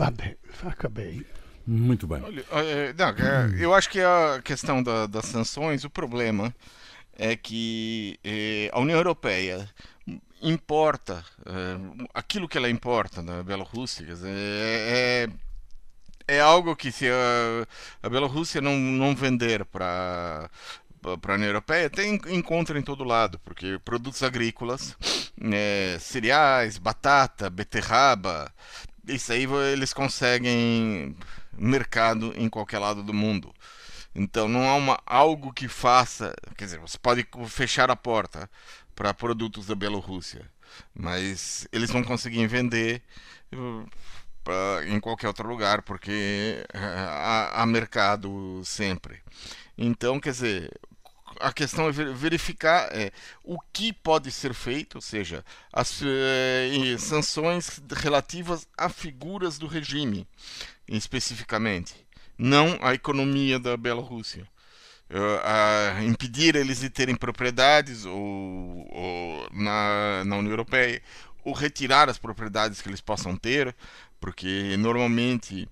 Vabbè, 0.00 0.36
acabei. 0.64 1.26
Muito 1.66 2.06
bem. 2.06 2.22
Olha, 2.22 2.44
é, 2.52 2.92
não, 2.94 3.08
é, 3.08 3.62
eu 3.62 3.74
acho 3.74 3.90
que 3.90 4.00
a 4.00 4.40
questão 4.42 4.82
da, 4.82 5.06
das 5.06 5.26
sanções, 5.26 5.84
o 5.84 5.90
problema 5.90 6.54
é 7.18 7.36
que 7.36 8.18
é, 8.24 8.70
a 8.72 8.80
União 8.80 8.96
Europeia 8.96 9.68
importa 10.40 11.22
é, 11.44 12.08
aquilo 12.14 12.48
que 12.48 12.56
ela 12.56 12.70
importa 12.70 13.20
na 13.20 13.42
Bielorrússia 13.42 14.06
é, 14.24 15.26
é, 15.26 15.28
é 16.30 16.40
algo 16.40 16.76
que 16.76 16.92
se 16.92 17.06
a, 17.08 17.66
a 18.02 18.08
Bielorrússia 18.08 18.60
não, 18.60 18.76
não 18.76 19.14
vender 19.14 19.64
para 19.64 20.50
para 21.22 21.32
a 21.32 21.36
União 21.36 21.48
Europeia 21.48 21.88
tem 21.88 22.20
encontra 22.28 22.78
em 22.78 22.82
todo 22.82 23.04
lado, 23.04 23.38
porque 23.38 23.78
produtos 23.84 24.22
agrícolas, 24.22 24.94
é, 25.40 25.96
cereais, 25.98 26.76
batata, 26.76 27.48
beterraba, 27.48 28.52
isso 29.08 29.32
aí 29.32 29.46
eles 29.72 29.92
conseguem 29.94 31.16
mercado 31.56 32.32
em 32.36 32.48
qualquer 32.50 32.78
lado 32.78 33.02
do 33.02 33.14
mundo. 33.14 33.52
Então 34.14 34.48
não 34.48 34.68
há 34.68 34.74
uma, 34.74 35.00
algo 35.06 35.52
que 35.52 35.68
faça. 35.68 36.34
Quer 36.56 36.64
dizer, 36.64 36.80
você 36.80 36.98
pode 36.98 37.26
fechar 37.48 37.90
a 37.90 37.96
porta 37.96 38.50
para 38.94 39.14
produtos 39.14 39.66
da 39.66 39.74
Bielorrússia, 39.74 40.50
mas 40.94 41.66
eles 41.72 41.90
vão 41.90 42.02
conseguir 42.02 42.46
vender 42.46 43.02
pra, 43.50 43.86
em 44.86 45.00
qualquer 45.00 45.28
outro 45.28 45.48
lugar, 45.48 45.82
porque 45.82 46.64
uh, 46.74 46.78
há, 46.78 47.62
há 47.62 47.66
mercado 47.66 48.62
sempre. 48.64 49.20
Então, 49.76 50.20
quer 50.20 50.30
dizer, 50.30 50.70
a 51.38 51.52
questão 51.52 51.88
é 51.88 51.92
verificar 51.92 52.88
é, 52.92 53.10
o 53.42 53.58
que 53.72 53.92
pode 53.92 54.30
ser 54.30 54.52
feito, 54.54 54.96
ou 54.96 55.00
seja, 55.00 55.44
as 55.72 56.00
é, 56.02 56.96
sanções 56.98 57.80
relativas 57.96 58.66
a 58.76 58.88
figuras 58.88 59.58
do 59.58 59.66
regime, 59.66 60.26
especificamente, 60.88 61.94
não 62.36 62.78
a 62.82 62.94
economia 62.94 63.58
da 63.58 63.76
Bielorrússia. 63.76 64.46
Uh, 65.12 66.04
impedir 66.04 66.54
eles 66.54 66.78
de 66.78 66.88
terem 66.88 67.16
propriedades 67.16 68.04
ou, 68.04 68.14
ou 68.14 69.48
na, 69.50 70.22
na 70.24 70.36
União 70.36 70.52
Europeia, 70.52 71.02
ou 71.44 71.52
retirar 71.52 72.08
as 72.08 72.16
propriedades 72.16 72.80
que 72.80 72.88
eles 72.88 73.00
possam 73.00 73.36
ter, 73.36 73.74
porque 74.20 74.76
normalmente 74.78 75.68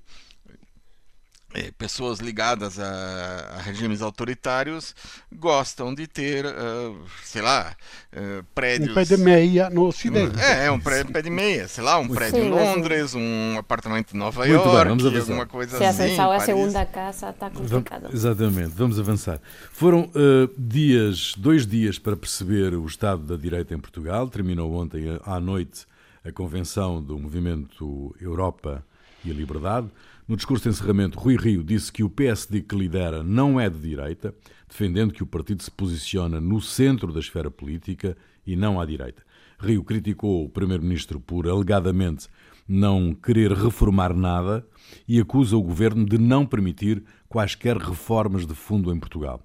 é, 1.55 1.71
pessoas 1.79 2.19
ligadas 2.19 2.79
a, 2.79 3.55
a, 3.57 3.63
regimes 3.63 4.03
autoritários 4.03 4.95
gostam 5.33 5.95
de 5.95 6.07
ter, 6.07 6.45
uh, 6.45 6.95
sei 7.25 7.41
lá, 7.41 7.75
uh, 8.13 8.45
prédios. 8.55 8.91
Um 8.91 8.95
pé 8.95 9.05
de 9.05 9.17
meia 9.17 9.71
no 9.71 9.87
Ocidente. 9.87 10.39
É, 10.39 10.67
é 10.67 10.71
um 10.71 10.79
pé, 10.79 11.05
pé 11.05 11.23
de 11.23 11.31
meia, 11.31 11.67
sei 11.67 11.83
lá, 11.83 11.99
um 11.99 12.07
prédio 12.07 12.45
em 12.45 12.51
Londres, 12.51 13.15
um 13.15 13.57
apartamento 13.59 14.15
em 14.15 14.19
Nova 14.19 14.41
Muito 14.47 14.53
York, 14.53 14.77
bem, 14.77 14.97
vamos 14.97 15.21
alguma 15.21 15.47
coisa 15.47 15.79
Se 15.79 15.85
assim. 15.85 16.15
Se 16.15 16.21
a 16.21 16.41
segunda 16.41 16.85
casa, 16.85 17.31
está 17.31 17.49
complicado. 17.49 18.03
Vamos, 18.03 18.15
exatamente, 18.15 18.73
vamos 18.75 19.01
avançar. 19.01 19.41
Foram 19.73 20.03
uh, 20.03 20.51
dias, 20.59 21.33
dois 21.35 21.67
dias 21.67 21.99
para 21.99 22.15
perceber 22.15 22.75
o 22.75 22.85
estado 22.87 23.23
da 23.23 23.37
direita 23.37 23.75
em 23.75 23.79
Portugal. 23.79 24.29
Terminou 24.29 24.75
ontem 24.75 25.19
à 25.25 25.41
noite 25.41 25.87
a 26.29 26.33
convenção 26.33 27.03
do 27.03 27.19
movimento 27.19 28.15
Europa 28.21 28.85
e 29.25 29.31
a 29.31 29.35
Liberdade. 29.35 29.89
No 30.27 30.37
discurso 30.37 30.65
de 30.65 30.69
encerramento, 30.69 31.19
Rui 31.19 31.37
Rio 31.37 31.65
disse 31.65 31.91
que 31.91 32.05
o 32.05 32.11
PSD 32.11 32.61
que 32.61 32.77
lidera 32.77 33.23
não 33.23 33.59
é 33.59 33.71
de 33.71 33.79
direita, 33.79 34.35
defendendo 34.69 35.13
que 35.13 35.23
o 35.23 35.27
partido 35.27 35.63
se 35.63 35.71
posiciona 35.71 36.39
no 36.39 36.61
centro 36.61 37.13
da 37.13 37.21
esfera 37.21 37.51
política 37.51 38.17
e 38.47 38.55
não 38.55 38.79
à 38.79 38.85
direita. 38.85 39.23
Rio 39.59 39.83
criticou 39.83 40.45
o 40.45 40.49
primeiro-ministro 40.49 41.19
por 41.19 41.49
alegadamente 41.49 42.29
não 42.69 43.15
querer 43.15 43.53
reformar 43.53 44.15
nada 44.15 44.67
e 45.09 45.19
acusa 45.19 45.57
o 45.57 45.63
governo 45.63 46.05
de 46.05 46.19
não 46.19 46.45
permitir 46.45 47.03
quaisquer 47.27 47.79
reformas 47.79 48.47
de 48.47 48.55
fundo 48.55 48.93
em 48.93 49.01
Portugal. 49.01 49.43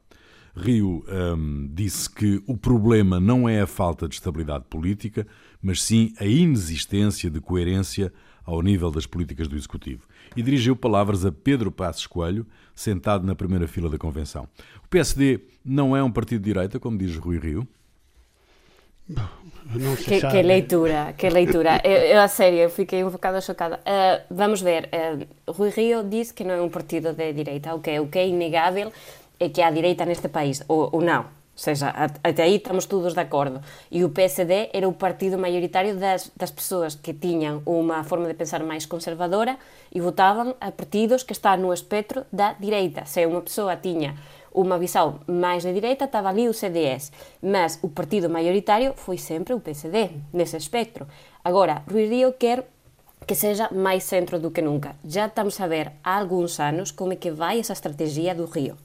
Rio 0.56 1.04
hum, 1.08 1.70
disse 1.74 2.10
que 2.10 2.42
o 2.46 2.56
problema 2.56 3.20
não 3.20 3.50
é 3.50 3.62
a 3.62 3.68
falta 3.68 4.08
de 4.08 4.16
estabilidade 4.16 4.66
política, 4.70 5.26
mas 5.62 5.82
sim 5.82 6.14
a 6.20 6.26
inexistência 6.26 7.30
de 7.30 7.42
coerência 7.42 8.14
ao 8.46 8.62
nível 8.62 8.92
das 8.92 9.06
políticas 9.06 9.48
do 9.48 9.56
Executivo 9.56 10.08
e 10.36 10.44
dirigiu 10.44 10.76
palavras 10.76 11.26
a 11.26 11.32
Pedro 11.32 11.72
Passos 11.72 12.08
Coelho, 12.08 12.46
sentado 12.76 13.26
na 13.26 13.36
primeira 13.36 13.68
fila 13.68 13.90
da 13.90 13.98
convenção. 13.98 14.48
O 14.84 14.88
PSD 14.90 15.40
não 15.64 15.96
é 15.96 16.04
um 16.04 16.12
partido 16.12 16.42
de 16.42 16.46
direita, 16.46 16.80
como 16.80 16.98
diz 16.98 17.16
Rui 17.16 17.40
Rio? 17.40 17.68
Que, 20.06 20.22
que, 20.22 20.42
leitura, 20.42 21.14
que 21.18 21.30
leitura. 21.30 21.82
Eu, 21.84 21.92
eu, 21.92 22.22
a 22.22 22.28
sério, 22.28 22.60
eu 22.60 22.70
fiquei 22.70 23.04
um 23.04 23.10
bocado 23.10 23.42
chocada. 23.42 23.80
Uh, 23.80 24.34
vamos 24.34 24.62
ver, 24.62 24.90
uh, 24.94 25.52
Rui 25.52 25.70
Rio 25.70 26.04
disse 26.04 26.34
que 26.34 26.44
não 26.44 26.54
é 26.54 26.62
um 26.62 26.70
partido 26.70 27.14
de 27.14 27.34
direita. 27.34 27.76
O 27.76 27.80
que, 27.80 28.00
o 28.00 28.08
que 28.08 28.18
é 28.18 28.28
inegável 28.28 28.92
é 29.40 29.50
que 29.50 29.62
há 29.62 29.72
direita 29.72 30.06
neste 30.06 30.28
país, 30.28 30.64
ou, 30.68 30.90
ou 30.92 31.02
não. 31.02 31.44
Ou 31.56 31.60
seja, 31.60 31.90
até 32.24 32.44
aí 32.44 32.56
estamos 32.56 32.88
todos 32.88 33.14
de 33.14 33.20
acordo. 33.20 33.62
E 33.92 34.04
o 34.04 34.10
PSD 34.10 34.72
era 34.74 34.90
o 34.90 34.94
partido 34.94 35.38
maioritário 35.38 35.96
das, 35.96 36.32
das 36.36 36.50
pessoas 36.50 36.96
que 36.96 37.14
tinham 37.14 37.62
uma 37.64 38.04
forma 38.04 38.28
de 38.28 38.34
pensar 38.34 38.64
mais 38.64 38.88
conservadora 38.88 39.56
e 39.94 40.02
votavam 40.02 40.56
a 40.60 40.72
partidos 40.72 41.22
que 41.22 41.32
estão 41.32 41.56
no 41.58 41.72
espectro 41.72 42.26
da 42.34 42.54
direita. 42.54 43.06
Se 43.06 43.24
uma 43.28 43.42
pessoa 43.42 43.76
tinha 43.76 44.16
uma 44.52 44.80
visão 44.80 45.20
mais 45.28 45.62
de 45.62 45.72
direita, 45.72 46.06
estava 46.06 46.30
ali 46.30 46.50
o 46.50 46.54
CDS. 46.56 47.12
Mas 47.40 47.78
o 47.84 47.90
partido 47.90 48.32
maioritário 48.32 48.94
foi 48.96 49.20
sempre 49.20 49.54
o 49.54 49.60
PSD, 49.60 50.10
nesse 50.34 50.58
espectro. 50.58 51.08
Agora, 51.44 51.84
Rui 51.88 52.08
Rio 52.08 52.34
quer 52.34 52.68
que 53.28 53.36
seja 53.36 53.70
mais 53.72 54.04
centro 54.06 54.40
do 54.40 54.50
que 54.50 54.62
nunca. 54.62 54.96
Já 55.06 55.28
estamos 55.28 55.60
a 55.62 55.68
ver 55.68 55.92
há 56.04 56.18
alguns 56.18 56.60
anos 56.60 56.90
como 56.92 57.14
é 57.14 57.16
que 57.16 57.30
vai 57.30 57.60
essa 57.60 57.74
estratégia 57.74 58.34
do 58.34 58.46
Rio 58.46 58.76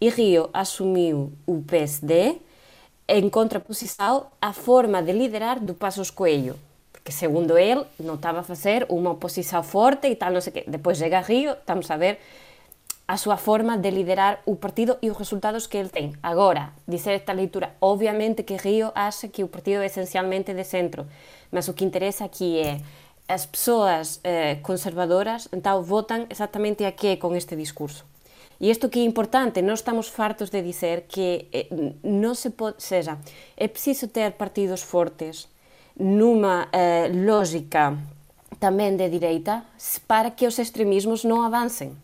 e 0.00 0.08
Rio 0.08 0.48
assumiu 0.52 1.32
o 1.46 1.62
PSD 1.62 2.36
em 3.08 3.28
contraposição 3.28 4.26
à 4.40 4.52
forma 4.52 5.02
de 5.02 5.12
liderar 5.12 5.58
do 5.60 5.74
Passos 5.74 6.10
Coelho, 6.10 6.56
porque 6.92 7.10
segundo 7.10 7.56
ele 7.56 7.84
não 7.98 8.14
estava 8.14 8.40
a 8.40 8.42
fazer 8.42 8.86
uma 8.88 9.10
oposição 9.10 9.62
forte 9.62 10.08
e 10.08 10.14
tal, 10.14 10.32
não 10.32 10.40
sei 10.40 10.50
o 10.50 10.54
quê. 10.54 10.64
Depois 10.68 10.98
chega 10.98 11.20
Rio, 11.20 11.52
estamos 11.52 11.90
a 11.90 11.96
ver 11.96 12.18
a 13.08 13.16
súa 13.16 13.38
forma 13.38 13.78
de 13.78 13.90
liderar 13.90 14.42
o 14.44 14.54
partido 14.54 14.98
e 15.00 15.10
os 15.10 15.16
resultados 15.16 15.66
que 15.66 15.78
ele 15.78 15.88
ten. 15.88 16.12
Agora, 16.22 16.74
dizer 16.86 17.12
esta 17.12 17.32
leitura, 17.32 17.74
obviamente 17.80 18.42
que 18.42 18.56
Río 18.56 18.92
acha 18.94 19.28
que 19.28 19.42
o 19.42 19.48
partido 19.48 19.80
é 19.80 19.86
esencialmente 19.86 20.52
de 20.52 20.62
centro, 20.62 21.06
mas 21.50 21.66
o 21.68 21.72
que 21.72 21.86
interesa 21.86 22.26
aquí 22.26 22.58
é 22.58 22.82
as 23.26 23.46
persoas 23.46 24.20
eh, 24.24 24.56
conservadoras, 24.62 25.48
então 25.52 25.82
votan 25.82 26.26
exactamente 26.28 26.84
a 26.84 26.92
que 26.92 27.16
con 27.16 27.36
este 27.36 27.56
discurso. 27.56 28.07
E 28.60 28.70
isto 28.70 28.90
que 28.90 28.98
é 28.98 29.04
importante, 29.04 29.62
nós 29.62 29.80
estamos 29.80 30.08
fartos 30.08 30.50
de 30.50 30.62
dizer 30.62 31.06
que 31.06 31.46
eh, 31.54 31.70
non 32.02 32.34
se 32.34 32.50
pode, 32.50 32.82
seja, 32.82 33.22
é 33.54 33.70
preciso 33.70 34.10
ter 34.10 34.34
partidos 34.34 34.82
fortes 34.82 35.46
numa 35.94 36.66
eh, 36.74 37.06
lógica 37.06 37.94
tamén 38.58 38.98
de 38.98 39.06
direita 39.06 39.62
para 40.10 40.34
que 40.34 40.42
os 40.42 40.58
extremismos 40.58 41.22
non 41.22 41.46
avancen. 41.46 41.94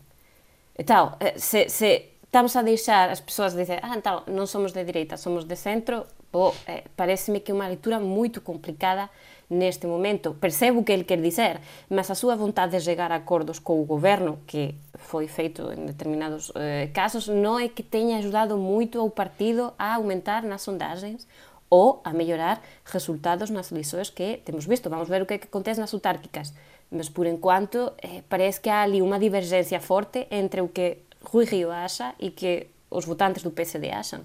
E 0.79 0.83
tal, 0.87 1.19
eh, 1.19 1.35
se, 1.35 1.67
se 1.67 2.15
estamos 2.23 2.55
a 2.55 2.63
deixar 2.63 3.11
as 3.11 3.19
persoas 3.19 3.51
dizer 3.51 3.83
ah, 3.83 3.95
então, 3.95 4.23
somos 4.47 4.71
de 4.71 4.83
direita, 4.83 5.19
somos 5.19 5.43
de 5.43 5.59
centro, 5.59 6.07
bo, 6.31 6.55
eh, 6.67 6.83
pareceme 6.95 7.43
que 7.43 7.51
é 7.51 7.55
unha 7.55 7.67
leitura 7.67 7.99
moito 7.99 8.39
complicada 8.39 9.11
neste 9.49 9.87
momento. 9.87 10.33
Percebo 10.33 10.81
o 10.81 10.83
que 10.83 10.91
ele 10.91 11.03
quer 11.03 11.21
dizer, 11.21 11.61
mas 11.89 12.09
a 12.09 12.15
súa 12.15 12.35
vontade 12.35 12.77
de 12.77 12.83
chegar 12.83 13.11
a 13.11 13.21
acordos 13.21 13.59
co 13.59 13.85
goberno, 13.85 14.39
que 14.47 14.75
foi 14.95 15.27
feito 15.27 15.71
en 15.71 15.85
determinados 15.85 16.51
eh, 16.55 16.89
casos, 16.93 17.29
non 17.29 17.61
é 17.61 17.69
que 17.69 17.85
teña 17.85 18.17
ajudado 18.17 18.57
moito 18.57 18.97
ao 18.99 19.13
partido 19.13 19.73
a 19.77 19.93
aumentar 19.95 20.41
nas 20.43 20.65
sondagens 20.65 21.27
ou 21.69 22.01
a 22.03 22.13
mellorar 22.13 22.61
resultados 22.85 23.49
nas 23.49 23.71
eleições 23.71 24.09
que 24.09 24.41
temos 24.45 24.65
visto. 24.65 24.89
Vamos 24.89 25.09
ver 25.09 25.21
o 25.21 25.25
que, 25.25 25.35
é 25.35 25.37
que 25.37 25.47
acontece 25.47 25.81
nas 25.81 25.93
autárquicas. 25.93 26.53
Mas 26.91 27.09
por 27.09 27.25
enquanto 27.25 27.93
eh, 28.01 28.21
parece 28.29 28.61
que 28.61 28.69
há 28.69 28.81
ali 28.81 29.01
uma 29.01 29.19
divergência 29.19 29.81
forte 29.81 30.27
entre 30.29 30.61
o 30.61 30.69
que 30.69 31.05
Rui 31.21 31.45
Rio 31.45 31.71
acha 31.71 32.13
e 32.19 32.31
que 32.31 32.67
os 32.89 33.05
votantes 33.05 33.43
do 33.43 33.51
PSD 33.51 33.91
acham. 33.91 34.21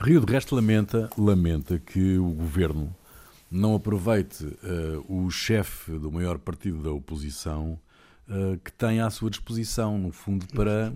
Rio 0.00 0.24
de 0.24 0.32
resto 0.32 0.54
lamenta, 0.56 1.10
lamenta 1.16 1.78
que 1.78 2.18
o 2.18 2.30
governo 2.30 2.94
não 3.54 3.76
aproveite 3.76 4.44
uh, 4.44 5.04
o 5.08 5.30
chefe 5.30 5.92
do 5.92 6.10
maior 6.10 6.38
partido 6.38 6.82
da 6.82 6.90
oposição 6.90 7.78
uh, 8.28 8.58
que 8.58 8.72
tem 8.72 9.00
à 9.00 9.08
sua 9.10 9.30
disposição, 9.30 9.96
no 9.96 10.10
fundo, 10.10 10.44
para, 10.48 10.92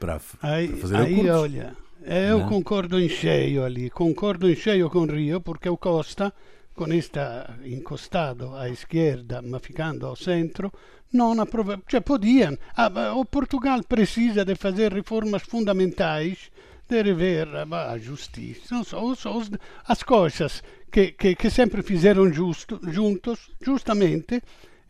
para, 0.00 0.20
aí, 0.42 0.68
para 0.68 0.76
fazer 0.78 0.96
aí, 0.96 1.12
acordos. 1.12 1.40
olha, 1.40 1.76
eu 2.02 2.40
não? 2.40 2.48
concordo 2.48 2.98
em 2.98 3.08
cheio 3.08 3.64
ali, 3.64 3.88
concordo 3.88 4.50
em 4.50 4.56
cheio 4.56 4.90
com 4.90 5.04
Rio, 5.04 5.40
porque 5.40 5.68
o 5.68 5.76
Costa, 5.76 6.34
com 6.74 6.92
esta 6.92 7.56
encostado 7.64 8.52
à 8.56 8.68
esquerda, 8.68 9.40
ma 9.40 9.60
ficando 9.60 10.06
ao 10.06 10.16
centro, 10.16 10.72
não 11.12 11.40
aprova, 11.40 11.80
cioè 11.88 12.00
podiam, 12.00 12.58
ah, 12.76 13.14
o 13.14 13.24
Portugal 13.24 13.80
precisa 13.84 14.44
de 14.44 14.56
fazer 14.56 14.92
reformas 14.92 15.42
fundamentais 15.42 16.50
de 16.88 17.00
rever 17.00 17.48
a 17.54 17.96
justiça, 17.96 18.74
não 18.74 18.84
so, 18.84 19.14
so, 19.14 19.42
as 19.86 20.02
coisas 20.02 20.62
que, 20.94 21.16
que, 21.16 21.34
que 21.34 21.50
sempre 21.50 21.82
fizeram 21.82 22.32
justo, 22.32 22.78
juntos, 22.80 23.50
justamente, 23.60 24.40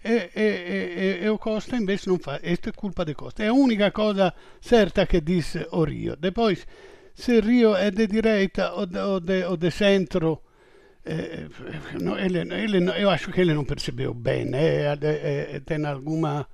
e, 0.05 0.31
e, 0.35 1.19
e, 1.23 1.25
e, 1.25 1.29
o 1.31 1.39
Costa 1.39 1.77
invece 1.77 2.11
non 2.11 2.19
fa, 2.19 2.39
questo 2.39 2.69
è 2.69 2.73
colpa 2.73 3.05
di 3.05 3.15
Costa. 3.15 3.43
È 3.43 3.47
l'unica 3.47 3.91
cosa 3.91 4.35
certa 4.61 5.07
che 5.07 5.23
disse 5.23 5.67
o 5.71 5.83
Rio. 5.83 6.15
Depois, 6.15 6.63
se 7.15 7.41
Rio 7.41 7.75
è 7.75 7.91
di 7.91 8.07
direita 8.07 8.77
o 8.77 9.57
di 9.57 9.71
centro, 9.71 10.43
eh, 11.05 11.49
no, 12.01 12.19
ele, 12.19 12.43
ele, 12.51 12.99
io 12.99 13.09
acho 13.09 13.31
che 13.31 13.43
non 13.45 13.65
percebeu 13.65 14.13
bene, 14.13 14.93
eh, 14.93 15.55
eh, 15.55 15.63
tem 15.65 15.87
alguma 15.87 16.47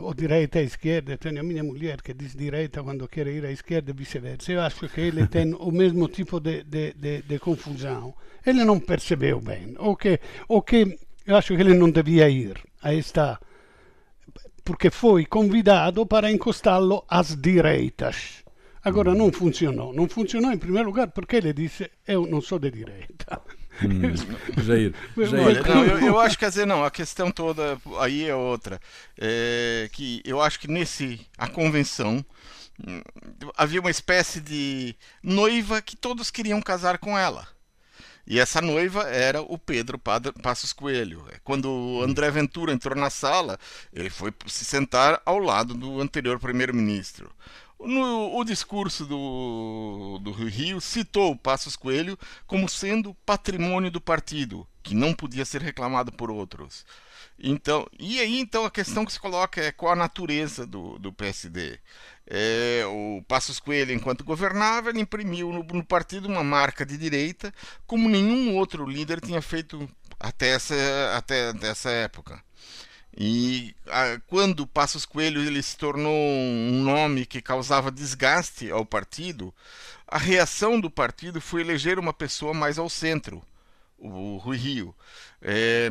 o 0.00 0.14
direita 0.14 0.60
e 0.60 0.64
esquerda, 0.64 1.16
tenho 1.18 1.40
a 1.40 1.42
minha 1.42 1.62
mulher 1.62 2.00
que 2.02 2.14
diz 2.14 2.34
direita 2.34 2.82
quando 2.82 3.08
quer 3.08 3.26
ir 3.26 3.44
à 3.44 3.50
esquerda 3.50 3.90
e 3.90 3.94
vice-versa. 3.94 4.52
Eu 4.52 4.60
acho 4.60 4.88
que 4.88 5.00
ele 5.00 5.26
tem 5.26 5.54
o 5.54 5.70
mesmo 5.70 6.08
tipo 6.08 6.40
de, 6.40 6.62
de, 6.64 6.94
de, 6.94 7.22
de 7.22 7.38
confusão. 7.38 8.14
Ele 8.44 8.64
não 8.64 8.80
percebeu 8.80 9.40
bem, 9.40 9.74
o 9.78 9.94
que, 9.96 10.20
o 10.48 10.62
que 10.62 10.98
eu 11.26 11.36
acho 11.36 11.54
que 11.54 11.60
ele 11.60 11.74
não 11.74 11.90
devia 11.90 12.28
ir 12.28 12.56
a 12.82 12.94
esta, 12.94 13.38
porque 14.64 14.90
foi 14.90 15.26
convidado 15.26 16.06
para 16.06 16.30
encostá-lo 16.30 17.04
às 17.08 17.36
direitas. 17.36 18.44
Agora 18.82 19.14
não 19.14 19.30
funcionou. 19.30 19.92
Não 19.92 20.08
funcionou 20.08 20.50
em 20.52 20.58
primeiro 20.58 20.88
lugar 20.88 21.08
porque 21.08 21.36
ele 21.36 21.52
disse 21.52 21.90
eu 22.06 22.26
não 22.26 22.40
sou 22.40 22.58
de 22.58 22.70
direita. 22.70 23.42
Hum, 23.82 24.62
Jair, 24.62 24.92
Jair. 25.16 25.46
Olha, 25.46 25.62
não, 25.62 25.84
eu, 25.84 25.98
eu, 25.98 26.20
acho 26.20 26.36
que 26.36 26.44
quer 26.44 26.50
dizer, 26.50 26.66
não, 26.66 26.84
a 26.84 26.90
questão 26.90 27.30
toda 27.30 27.78
aí 28.00 28.28
é 28.28 28.34
outra. 28.34 28.80
É 29.16 29.88
que 29.92 30.20
eu 30.24 30.40
acho 30.40 30.58
que 30.58 30.68
nesse 30.68 31.20
a 31.36 31.48
convenção 31.48 32.24
hum, 32.86 33.00
havia 33.56 33.80
uma 33.80 33.90
espécie 33.90 34.40
de 34.40 34.94
noiva 35.22 35.80
que 35.80 35.96
todos 35.96 36.30
queriam 36.30 36.60
casar 36.60 36.98
com 36.98 37.16
ela. 37.16 37.46
E 38.30 38.38
essa 38.38 38.60
noiva 38.60 39.04
era 39.04 39.40
o 39.40 39.56
Pedro 39.56 39.98
Passos 39.98 40.74
Coelho. 40.74 41.24
Quando 41.42 41.70
o 41.70 42.02
André 42.02 42.30
Ventura 42.30 42.74
entrou 42.74 42.94
na 42.94 43.08
sala, 43.08 43.58
ele 43.90 44.10
foi 44.10 44.34
se 44.46 44.66
sentar 44.66 45.22
ao 45.24 45.38
lado 45.38 45.72
do 45.72 45.98
anterior 45.98 46.38
primeiro-ministro. 46.38 47.32
No 47.80 48.36
o 48.36 48.44
discurso 48.44 49.06
do, 49.06 50.18
do 50.20 50.32
Rio 50.32 50.80
citou 50.80 51.36
Passos 51.36 51.76
Coelho 51.76 52.18
como 52.46 52.68
sendo 52.68 53.14
patrimônio 53.24 53.90
do 53.90 54.00
partido, 54.00 54.66
que 54.82 54.94
não 54.94 55.14
podia 55.14 55.44
ser 55.44 55.62
reclamado 55.62 56.10
por 56.10 56.30
outros. 56.30 56.84
Então, 57.38 57.86
e 57.98 58.18
aí 58.18 58.40
então 58.40 58.64
a 58.64 58.70
questão 58.70 59.04
que 59.04 59.12
se 59.12 59.20
coloca 59.20 59.60
é 59.60 59.70
qual 59.70 59.92
a 59.92 59.96
natureza 59.96 60.66
do, 60.66 60.98
do 60.98 61.12
PSD. 61.12 61.78
É, 62.26 62.82
o 62.86 63.22
Passos 63.28 63.60
Coelho, 63.60 63.92
enquanto 63.92 64.24
governava, 64.24 64.90
ele 64.90 65.00
imprimiu 65.00 65.52
no, 65.52 65.62
no, 65.62 65.84
partido 65.84 66.26
uma 66.28 66.42
marca 66.42 66.84
de 66.84 66.98
direita, 66.98 67.54
como 67.86 68.08
nenhum 68.08 68.56
outro 68.56 68.84
líder 68.84 69.20
tinha 69.20 69.40
feito 69.40 69.88
até 70.18 70.48
essa, 70.50 70.74
até 71.16 71.52
essa 71.62 71.90
época. 71.90 72.42
E 73.20 73.74
a, 73.88 74.20
quando 74.28 74.64
Passos 74.64 75.04
Coelho 75.04 75.42
ele 75.42 75.60
se 75.60 75.76
tornou 75.76 76.14
um 76.14 76.82
nome 76.84 77.26
que 77.26 77.42
causava 77.42 77.90
desgaste 77.90 78.70
ao 78.70 78.86
partido, 78.86 79.52
a 80.06 80.16
reação 80.16 80.80
do 80.80 80.88
partido 80.88 81.40
foi 81.40 81.62
eleger 81.62 81.98
uma 81.98 82.12
pessoa 82.12 82.54
mais 82.54 82.78
ao 82.78 82.88
centro, 82.88 83.42
o 83.98 84.36
Rui 84.36 84.56
Rio. 84.56 84.94
É, 85.42 85.90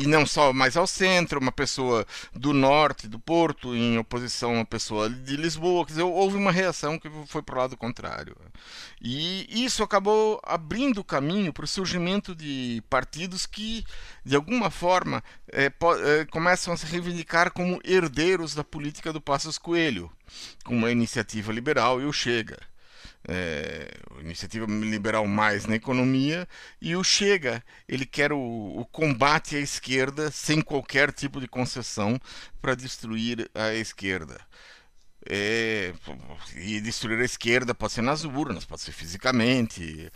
e, 0.00 0.06
não 0.06 0.24
só 0.24 0.52
mais 0.52 0.76
ao 0.76 0.86
centro, 0.86 1.38
uma 1.38 1.52
pessoa 1.52 2.06
do 2.32 2.54
norte, 2.54 3.06
do 3.06 3.18
Porto, 3.18 3.74
em 3.76 3.98
oposição 3.98 4.50
a 4.50 4.54
uma 4.54 4.64
pessoa 4.64 5.10
de 5.10 5.36
Lisboa. 5.36 5.84
Quer 5.84 5.92
dizer, 5.92 6.02
houve 6.02 6.36
uma 6.36 6.50
reação 6.50 6.98
que 6.98 7.10
foi 7.26 7.42
para 7.42 7.54
o 7.54 7.58
lado 7.58 7.76
contrário. 7.76 8.34
E 9.00 9.46
isso 9.64 9.82
acabou 9.82 10.40
abrindo 10.42 11.04
caminho 11.04 11.52
para 11.52 11.64
o 11.64 11.68
surgimento 11.68 12.34
de 12.34 12.82
partidos 12.88 13.44
que, 13.44 13.84
de 14.24 14.34
alguma 14.34 14.70
forma, 14.70 15.22
é, 15.52 15.66
é, 15.66 16.24
começam 16.30 16.72
a 16.72 16.76
se 16.76 16.86
reivindicar 16.86 17.52
como 17.52 17.80
herdeiros 17.84 18.54
da 18.54 18.64
política 18.64 19.12
do 19.12 19.20
Passos 19.20 19.58
Coelho, 19.58 20.10
como 20.64 20.86
a 20.86 20.90
Iniciativa 20.90 21.52
Liberal 21.52 22.00
e 22.00 22.06
o 22.06 22.12
Chega 22.12 22.69
é, 23.28 23.90
Iniciativa 24.20 24.66
Liberal 24.66 25.26
Mais 25.26 25.66
na 25.66 25.76
economia, 25.76 26.46
e 26.80 26.94
o 26.96 27.04
Chega, 27.04 27.62
ele 27.88 28.06
quer 28.06 28.32
o, 28.32 28.38
o 28.38 28.84
combate 28.86 29.56
à 29.56 29.60
esquerda 29.60 30.30
sem 30.30 30.60
qualquer 30.60 31.12
tipo 31.12 31.40
de 31.40 31.48
concessão 31.48 32.20
para 32.60 32.74
destruir 32.74 33.50
a 33.54 33.74
esquerda. 33.74 34.40
É, 35.28 35.92
e 36.56 36.80
destruir 36.80 37.20
a 37.20 37.24
esquerda 37.24 37.74
pode 37.74 37.92
ser 37.92 38.00
nas 38.00 38.24
urnas, 38.24 38.64
pode 38.64 38.80
ser 38.80 38.92
fisicamente. 38.92 40.10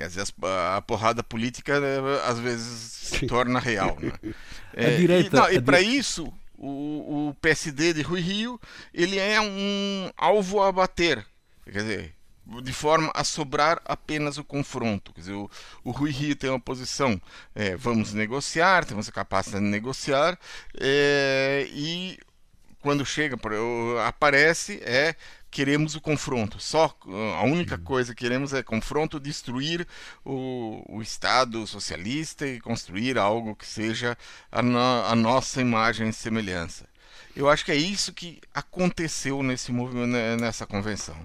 Às 0.00 0.14
vezes 0.14 0.34
a 0.74 0.82
porrada 0.82 1.22
política 1.22 1.80
às 2.26 2.38
vezes 2.38 2.66
se 2.66 3.26
torna 3.26 3.58
real. 3.58 3.96
Né? 4.00 4.12
É, 4.74 4.96
direita, 4.96 5.52
e, 5.52 5.56
e 5.56 5.60
para 5.60 5.82
isso 5.82 6.32
o, 6.56 7.28
o 7.28 7.34
PSD 7.42 7.92
de 7.92 8.00
Rui 8.00 8.22
Rio 8.22 8.58
ele 8.94 9.18
é 9.18 9.38
um 9.38 10.10
alvo 10.16 10.62
a 10.62 10.72
bater. 10.72 11.22
Quer 11.64 11.82
dizer, 11.82 12.14
de 12.62 12.72
forma 12.72 13.10
a 13.14 13.24
sobrar 13.24 13.80
apenas 13.84 14.38
o 14.38 14.44
confronto. 14.44 15.12
Quer 15.12 15.20
dizer, 15.20 15.32
o, 15.32 15.50
o 15.84 15.90
Rui 15.90 16.10
Rio 16.10 16.36
tem 16.36 16.50
uma 16.50 16.60
posição, 16.60 17.20
é, 17.54 17.76
vamos 17.76 18.12
negociar, 18.12 18.84
temos 18.84 19.08
a 19.08 19.12
capacidade 19.12 19.64
de 19.64 19.70
negociar, 19.70 20.38
é, 20.78 21.66
e 21.70 22.18
quando 22.80 23.06
chega, 23.06 23.38
aparece, 24.06 24.80
é 24.82 25.14
queremos 25.50 25.94
o 25.94 26.00
confronto. 26.00 26.58
Só 26.58 26.96
a 27.38 27.44
única 27.44 27.78
coisa 27.78 28.14
que 28.14 28.24
queremos 28.24 28.52
é 28.52 28.62
confronto, 28.62 29.20
destruir 29.20 29.86
o, 30.24 30.82
o 30.88 31.02
Estado 31.02 31.64
socialista 31.66 32.46
e 32.46 32.58
construir 32.58 33.18
algo 33.18 33.54
que 33.54 33.66
seja 33.66 34.16
a, 34.50 34.62
no, 34.62 34.78
a 34.78 35.14
nossa 35.14 35.60
imagem 35.60 36.08
e 36.08 36.12
semelhança. 36.12 36.86
Eu 37.36 37.48
acho 37.48 37.64
que 37.64 37.72
é 37.72 37.76
isso 37.76 38.12
que 38.12 38.40
aconteceu 38.52 39.42
nesse 39.42 39.70
movimento, 39.70 40.40
nessa 40.40 40.66
convenção. 40.66 41.16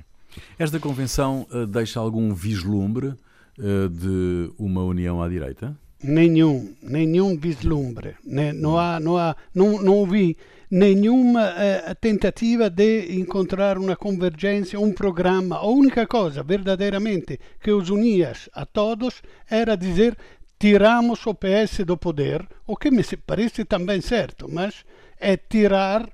Esta 0.57 0.79
convenção 0.79 1.47
uh, 1.51 1.65
deixa 1.65 1.99
algum 1.99 2.33
vislumbre 2.33 3.07
uh, 3.07 3.89
de 3.89 4.51
uma 4.57 4.83
união 4.83 5.21
à 5.21 5.27
direita? 5.27 5.75
Nenhum, 6.03 6.75
nenhum 6.81 7.37
vislumbre. 7.37 8.15
Ne, 8.23 8.53
não, 8.53 8.77
há, 8.77 8.99
não, 8.99 9.17
há, 9.17 9.35
não, 9.53 9.81
não 9.81 10.05
vi 10.05 10.37
nenhuma 10.69 11.49
uh, 11.49 11.95
tentativa 11.95 12.69
de 12.69 13.15
encontrar 13.19 13.77
uma 13.77 13.95
convergência, 13.95 14.79
um 14.79 14.91
programa. 14.91 15.55
A 15.55 15.67
única 15.67 16.05
coisa 16.05 16.43
verdadeiramente 16.43 17.39
que 17.59 17.71
os 17.71 17.89
unia 17.89 18.33
a 18.53 18.65
todos 18.65 19.21
era 19.49 19.75
dizer 19.75 20.17
tiramos 20.59 21.25
o 21.25 21.33
PS 21.33 21.85
do 21.85 21.97
poder, 21.97 22.47
o 22.65 22.75
que 22.75 22.89
me 22.89 23.03
parece 23.25 23.63
também 23.63 24.01
certo, 24.01 24.49
mas 24.51 24.83
é 25.19 25.37
tirar, 25.37 26.09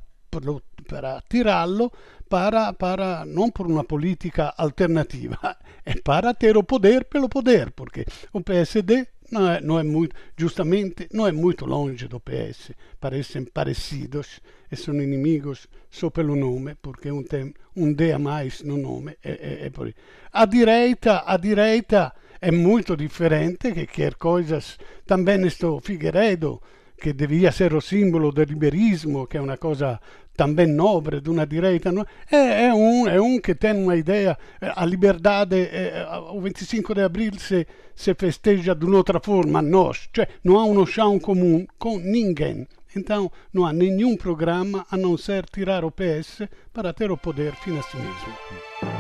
para 0.84 1.22
tirá-lo 1.30 1.92
para, 2.34 2.74
para, 2.74 3.26
não 3.26 3.52
por 3.52 3.68
uma 3.68 3.84
política 3.84 4.54
alternativa, 4.58 5.38
é 5.86 5.94
para 5.94 6.34
ter 6.34 6.58
o 6.58 6.64
poder 6.64 7.06
pelo 7.06 7.30
poder, 7.30 7.70
porque 7.72 8.06
o 8.32 8.42
PSD 8.42 9.06
não 9.32 9.52
é, 9.52 9.62
não 9.62 9.80
é 9.80 9.84
muito, 9.84 10.16
justamente, 10.36 11.08
não 11.14 11.28
é 11.28 11.32
muito 11.32 11.66
longe 11.66 12.08
do 12.08 12.20
PS, 12.20 12.72
parecem 13.00 13.46
parecidos 13.46 14.42
e 14.72 14.76
são 14.76 14.96
inimigos 14.96 15.68
só 15.92 16.10
pelo 16.10 16.36
nome, 16.36 16.76
porque 16.82 17.12
um 17.12 17.22
tem 17.22 17.54
um 17.76 17.94
D 17.94 18.12
a 18.12 18.18
mais 18.18 18.64
no 18.64 18.78
nome, 18.78 19.16
é, 19.24 19.32
é, 19.32 19.68
é. 19.68 19.94
A 20.32 20.46
direita, 20.46 21.24
a 21.28 21.38
direita 21.38 22.14
é 22.42 22.52
muito 22.52 22.98
diferente, 22.98 23.72
que 23.74 23.86
quer 23.86 24.16
coisas, 24.16 24.80
também 25.06 25.46
estou 25.46 25.80
Figueiredo, 25.80 26.62
che 27.04 27.14
devia 27.14 27.50
essere 27.50 27.76
il 27.76 27.82
simbolo 27.82 28.32
del 28.32 28.48
liberismo, 28.48 29.26
che 29.26 29.38
è 29.38 29.42
una 29.42 29.58
cosa 29.58 30.00
também 30.36 30.68
nobre, 30.68 31.22
de 31.22 31.30
uma 31.30 31.46
direita, 31.46 31.92
no? 31.92 32.06
é, 32.32 32.66
é, 32.66 32.74
um, 32.74 33.08
é 33.08 33.22
um 33.22 33.40
que 33.40 33.54
tem 33.54 33.76
uma 33.76 33.96
ideia, 33.96 34.38
a 34.62 34.86
liberdade, 34.86 35.56
é, 35.56 36.06
o 36.32 36.42
25 36.42 36.96
de 36.96 37.02
abril 37.02 37.34
se, 37.38 37.68
se 37.96 38.14
festeja 38.14 38.74
de 38.76 38.86
outra 38.86 39.20
forma, 39.20 39.62
nós, 39.62 40.10
cioè 40.14 40.28
não 40.44 40.58
há 40.58 40.66
um 40.66 40.86
chão 40.86 41.20
comum 41.20 41.66
com 41.78 42.00
ninguém. 42.00 42.68
Então, 42.96 43.32
não 43.52 43.66
há 43.66 43.74
nenhum 43.74 44.16
programa 44.16 44.86
a 44.90 44.96
não 44.96 45.18
ser 45.18 45.46
tirar 45.46 45.84
o 45.84 45.92
PS 45.92 46.48
para 46.72 46.94
ter 46.94 47.12
o 47.12 47.18
poder 47.18 47.56
fim 47.56 47.78
a 47.78 47.82
si 47.82 47.98
mesmo. 47.98 48.93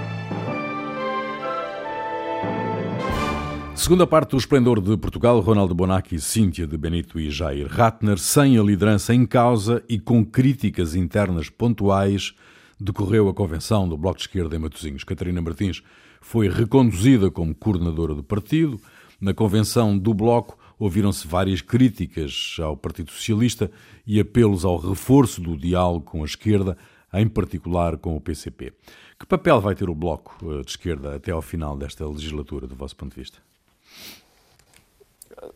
Segunda 3.83 4.07
parte 4.07 4.29
do 4.29 4.37
Esplendor 4.37 4.79
de 4.79 4.95
Portugal, 4.95 5.41
Ronaldo 5.41 5.75
Bonacci, 5.75 6.17
Cíntia 6.17 6.65
de 6.65 6.77
Benito 6.77 7.19
e 7.19 7.29
Jair 7.29 7.67
Ratner, 7.67 8.17
sem 8.17 8.57
a 8.57 8.63
liderança 8.63 9.13
em 9.13 9.25
causa 9.25 9.83
e 9.89 9.99
com 9.99 10.23
críticas 10.23 10.95
internas 10.95 11.49
pontuais, 11.49 12.33
decorreu 12.79 13.27
a 13.27 13.33
convenção 13.33 13.85
do 13.85 13.97
Bloco 13.97 14.19
de 14.19 14.23
Esquerda 14.23 14.55
em 14.55 14.59
Matosinhos. 14.59 15.03
Catarina 15.03 15.41
Martins 15.41 15.83
foi 16.21 16.47
reconduzida 16.47 17.29
como 17.29 17.53
coordenadora 17.53 18.15
do 18.15 18.23
partido. 18.23 18.79
Na 19.19 19.33
convenção 19.33 19.97
do 19.97 20.13
Bloco 20.13 20.57
ouviram-se 20.79 21.27
várias 21.27 21.59
críticas 21.61 22.55
ao 22.61 22.77
Partido 22.77 23.11
Socialista 23.11 23.69
e 24.07 24.17
apelos 24.17 24.63
ao 24.63 24.77
reforço 24.77 25.41
do 25.41 25.57
diálogo 25.57 26.05
com 26.05 26.21
a 26.21 26.25
esquerda, 26.25 26.77
em 27.13 27.27
particular 27.27 27.97
com 27.97 28.15
o 28.15 28.21
PCP. 28.21 28.71
Que 29.19 29.25
papel 29.25 29.59
vai 29.59 29.75
ter 29.75 29.89
o 29.89 29.93
Bloco 29.93 30.37
eh, 30.41 30.61
de 30.61 30.71
Esquerda 30.71 31.17
até 31.17 31.33
ao 31.33 31.41
final 31.41 31.75
desta 31.75 32.07
legislatura, 32.07 32.65
do 32.65 32.77
vosso 32.77 32.95
ponto 32.95 33.13
de 33.13 33.19
vista? 33.19 33.39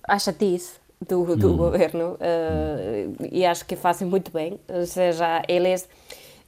A 0.04 0.20
chatice 0.20 0.80
do, 1.06 1.36
do 1.36 1.54
hum. 1.54 1.58
governo 1.58 2.14
uh, 2.14 3.28
e 3.32 3.46
acho 3.46 3.66
que 3.66 3.76
fazem 3.76 4.08
muito 4.08 4.32
bem. 4.32 4.60
Ou 4.68 4.86
seja, 4.86 5.44
eles. 5.48 5.88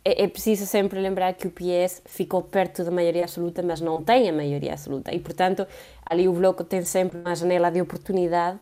É, 0.04 0.24
é, 0.24 0.28
preciso 0.30 0.66
sempre 0.66 0.98
lembrar 0.98 1.34
que 1.34 1.46
o 1.46 1.52
PS 1.52 2.02
ficou 2.06 2.42
perto 2.42 2.86
da 2.86 2.90
maioria 2.90 3.24
absoluta, 3.24 3.62
mas 3.62 3.82
não 3.82 4.02
tem 4.02 4.30
a 4.30 4.34
maioria 4.34 4.72
absoluta. 4.72 5.14
E, 5.14 5.20
portanto, 5.20 5.68
ali 6.06 6.26
o 6.26 6.32
Bloco 6.32 6.64
tem 6.64 6.82
sempre 6.84 7.20
uma 7.20 7.36
janela 7.36 7.70
de 7.70 7.82
oportunidade 7.82 8.58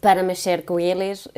para 0.00 0.22
mexer 0.22 0.64
com 0.64 0.78
eles 0.78 1.26
uh, 1.26 1.30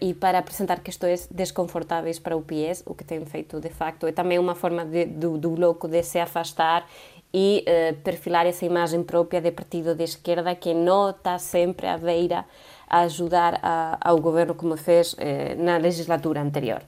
e 0.00 0.14
para 0.14 0.38
apresentar 0.38 0.80
questões 0.80 1.28
desconfortáveis 1.30 2.18
para 2.18 2.36
o 2.36 2.42
PS, 2.42 2.82
o 2.86 2.94
que 2.94 3.04
tem 3.04 3.24
feito 3.24 3.60
de 3.60 3.68
facto. 3.68 4.06
É 4.06 4.12
também 4.12 4.38
uma 4.38 4.54
forma 4.54 4.84
de, 4.84 5.04
do, 5.04 5.36
do 5.36 5.50
Bloco 5.50 5.88
de 5.88 6.02
se 6.02 6.18
afastar 6.18 6.86
e 7.32 7.64
uh, 7.66 7.96
perfilar 8.02 8.46
essa 8.46 8.64
imagem 8.64 9.02
própria 9.02 9.40
de 9.40 9.50
partido 9.50 9.94
de 9.94 10.04
esquerda 10.04 10.54
que 10.54 10.72
não 10.72 11.10
está 11.10 11.38
sempre 11.38 11.86
à 11.86 11.98
beira 11.98 12.44
a 12.88 13.00
ajudar 13.00 13.58
a, 13.62 13.98
ao 14.00 14.20
governo 14.20 14.54
como 14.54 14.76
fez 14.76 15.14
eh, 15.18 15.56
na 15.56 15.76
legislatura 15.76 16.40
anterior. 16.40 16.82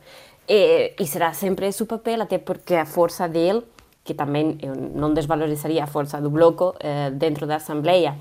E, 0.49 0.95
e, 0.99 1.07
será 1.07 1.33
sempre 1.33 1.67
esse 1.67 1.83
o 1.83 1.87
papel, 1.87 2.23
até 2.23 2.39
porque 2.39 2.75
a 2.75 2.87
força 2.87 3.29
dele, 3.29 3.63
que 4.05 4.15
também 4.15 4.57
eu 4.63 4.75
não 4.75 5.13
desvalorizaria 5.13 5.83
a 5.83 5.87
força 5.87 6.21
do 6.21 6.31
Bloco 6.31 6.75
eh, 6.79 7.11
dentro 7.11 7.47
da 7.47 7.57
Assembleia. 7.57 8.17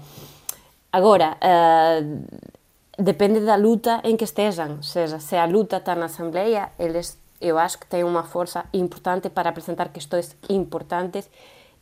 Agora, 0.91 1.37
depende 2.97 3.41
da 3.41 3.55
luta 3.55 4.01
em 4.03 4.17
que 4.17 4.23
estejam, 4.23 4.77
ou 4.77 4.83
seja, 4.83 5.19
se 5.19 5.35
a 5.35 5.45
luta 5.45 5.77
está 5.77 5.93
na 5.93 6.05
Assembleia, 6.05 6.71
eles, 6.79 7.19
eu 7.39 7.57
acho 7.59 7.77
que 7.77 7.85
têm 7.85 8.03
uma 8.03 8.23
força 8.23 8.65
importante 8.73 9.29
para 9.29 9.49
apresentar 9.49 9.89
questões 9.89 10.35
importantes 10.49 11.29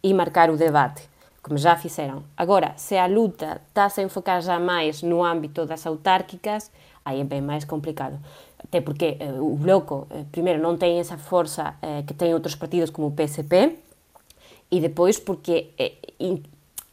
e 0.05 0.13
marcar 0.13 0.51
o 0.51 0.55
debate, 0.55 1.01
como 1.41 1.57
já 1.57 1.75
fizeram. 1.75 2.23
Agora, 2.37 2.73
se 2.77 2.95
a 2.95 3.07
luta 3.07 3.59
está 3.67 3.85
a 3.85 3.89
se 3.89 4.03
enfocar 4.03 4.39
já 4.39 4.59
mais 4.59 5.01
no 5.01 5.23
âmbito 5.23 5.65
das 5.65 5.83
autárquicas, 5.87 6.69
aí 7.03 7.21
é 7.21 7.23
bem 7.23 7.41
mais 7.41 7.65
complicado. 7.65 8.19
Até 8.63 8.81
porque 8.81 9.17
eh, 9.19 9.41
o 9.41 9.55
Bloco, 9.55 10.05
eh, 10.11 10.23
primeiro, 10.31 10.61
não 10.61 10.77
tem 10.77 10.99
essa 10.99 11.17
força 11.17 11.73
eh, 11.81 12.03
que 12.05 12.13
tem 12.13 12.35
outros 12.35 12.53
partidos 12.53 12.91
como 12.91 13.07
o 13.07 13.11
PSP, 13.11 13.79
e 14.69 14.79
depois 14.79 15.17
porque 15.17 15.71
eh, 15.79 15.93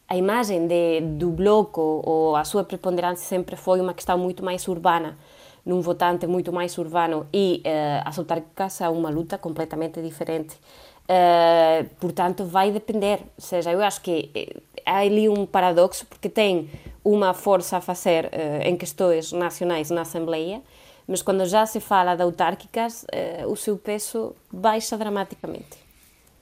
a 0.09 0.17
imagem 0.17 0.67
de, 0.67 1.03
do 1.03 1.31
Bloco 1.33 2.03
ou 2.03 2.35
a 2.35 2.45
sua 2.45 2.65
preponderância 2.65 3.27
sempre 3.27 3.57
foi 3.57 3.79
uma 3.79 3.93
questão 3.93 4.17
muito 4.17 4.43
mais 4.43 4.67
urbana, 4.69 5.19
num 5.67 5.83
votante 5.83 6.27
muito 6.27 6.51
mais 6.51 6.79
urbano, 6.79 7.27
e 7.31 7.61
eh, 7.63 8.01
as 8.07 8.19
autárquicas 8.19 8.73
são 8.73 8.95
uma 8.95 9.11
luta 9.11 9.37
completamente 9.37 10.01
diferente. 10.01 10.57
Uh, 11.03 11.89
portanto, 12.01 12.45
vai 12.45 12.71
depender. 12.71 13.21
Ou 13.37 13.45
seja, 13.45 13.73
eu 13.73 13.83
acho 13.83 14.01
que 14.01 14.31
eh, 14.35 14.57
há 14.87 14.99
ali 14.99 15.29
um 15.29 15.45
paradoxo, 15.45 16.07
porque 16.07 16.29
tem 16.29 16.71
uma 17.05 17.35
força 17.35 17.79
a 17.79 17.81
fazer 17.81 18.27
uh, 18.27 18.63
em 18.63 18.77
questões 18.77 19.33
nacionais 19.33 19.91
na 19.91 20.03
Assembleia, 20.03 20.63
mas 21.07 21.21
quando 21.21 21.45
já 21.45 21.67
se 21.67 21.81
fala 21.81 22.15
de 22.15 22.23
autárquicas, 22.23 23.05
uh, 23.05 23.51
o 23.51 23.57
seu 23.57 23.77
peso 23.77 24.35
baixa 24.53 24.97
dramaticamente. 24.97 25.83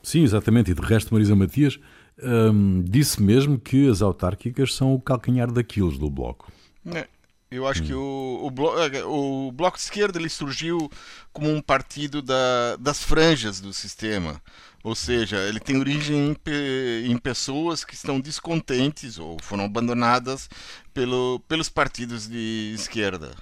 Sim, 0.03 0.23
exatamente. 0.23 0.71
E 0.71 0.75
de 0.75 0.83
resto, 0.83 1.13
Marisa 1.13 1.35
Matias 1.35 1.79
um, 2.23 2.83
disse 2.83 3.23
mesmo 3.23 3.59
que 3.59 3.89
as 3.89 4.03
autárquicas 4.03 4.75
são 4.75 4.95
o 4.95 5.01
calcanhar 5.01 5.51
daquilo 5.51 5.91
do 5.97 6.11
Bloco. 6.11 6.53
É. 6.95 7.07
Eu 7.51 7.67
acho 7.67 7.83
hum. 7.83 7.87
que 7.87 7.95
o, 7.95 8.41
o, 8.45 8.51
blo 8.51 8.73
o, 9.07 9.51
Bloco 9.51 9.77
de 9.77 9.83
Esquerda 9.83 10.19
ele 10.19 10.29
surgiu 10.29 10.91
como 11.33 11.51
um 11.51 11.61
partido 11.61 12.23
da, 12.23 12.77
das 12.79 13.03
franjas 13.03 13.61
do 13.61 13.73
sistema. 13.73 14.41
Ou 14.85 14.95
seja, 14.95 15.37
ele 15.49 15.61
tem 15.61 15.77
origem 15.77 16.37
em, 16.47 17.11
em 17.11 17.19
pessoas 17.19 17.85
que 17.85 17.95
estão 17.95 18.21
descontentes 18.21 19.19
ou 19.19 19.37
foram 19.43 19.65
abandonadas 19.65 20.49
pelo, 20.95 21.41
pelos 21.49 21.69
partidos 21.69 22.29
de 22.29 22.73
esquerda. 22.75 23.35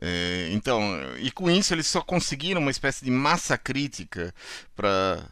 É, 0.00 0.48
então, 0.52 0.80
e 1.18 1.30
com 1.30 1.50
isso 1.50 1.74
eles 1.74 1.86
só 1.86 2.00
conseguiram 2.00 2.60
uma 2.60 2.70
espécie 2.70 3.04
de 3.04 3.10
massa 3.10 3.58
crítica 3.58 4.34
para 4.74 5.22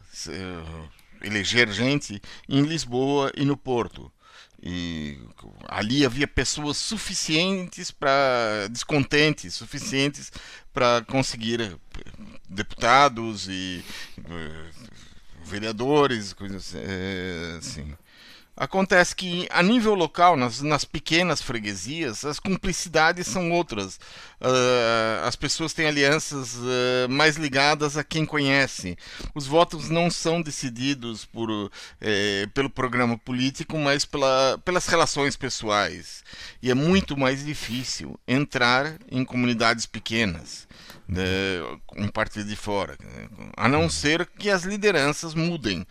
eleger 1.23 1.71
gente 1.71 2.21
em 2.47 2.61
Lisboa 2.61 3.31
e 3.35 3.45
no 3.45 3.57
Porto. 3.57 4.11
E 4.63 5.17
ali 5.67 6.05
havia 6.05 6.27
pessoas 6.27 6.77
suficientes 6.77 7.89
para 7.89 8.67
descontentes, 8.69 9.55
suficientes 9.55 10.31
para 10.71 11.01
conseguir 11.07 11.61
eh, 11.61 11.75
deputados 12.47 13.47
e 13.49 13.83
eh, 14.19 14.69
vereadores, 15.43 16.31
coisas 16.33 16.75
eh, 16.75 17.55
assim. 17.57 17.95
Acontece 18.55 19.15
que, 19.15 19.47
a 19.49 19.63
nível 19.63 19.95
local, 19.95 20.35
nas, 20.35 20.61
nas 20.61 20.83
pequenas 20.83 21.41
freguesias, 21.41 22.25
as 22.25 22.37
cumplicidades 22.37 23.25
são 23.25 23.49
outras. 23.51 23.95
Uh, 24.41 25.25
as 25.25 25.37
pessoas 25.37 25.73
têm 25.73 25.87
alianças 25.87 26.55
uh, 26.55 27.09
mais 27.09 27.37
ligadas 27.37 27.97
a 27.97 28.03
quem 28.03 28.25
conhece. 28.25 28.97
Os 29.33 29.47
votos 29.47 29.89
não 29.89 30.11
são 30.11 30.41
decididos 30.41 31.23
por, 31.23 31.49
uh, 31.49 31.69
pelo 32.53 32.69
programa 32.69 33.17
político, 33.17 33.77
mas 33.77 34.03
pela, 34.03 34.59
pelas 34.65 34.85
relações 34.85 35.37
pessoais. 35.37 36.21
E 36.61 36.69
é 36.69 36.73
muito 36.73 37.15
mais 37.15 37.45
difícil 37.45 38.19
entrar 38.27 38.97
em 39.09 39.23
comunidades 39.23 39.85
pequenas. 39.85 40.67
Né, 41.07 41.23
um 41.97 42.07
partido 42.07 42.47
de 42.47 42.55
fora, 42.55 42.95
a 43.57 43.67
não 43.67 43.89
ser 43.89 44.25
que 44.25 44.49
as 44.49 44.63
lideranças 44.63 45.33
mudem. 45.33 45.85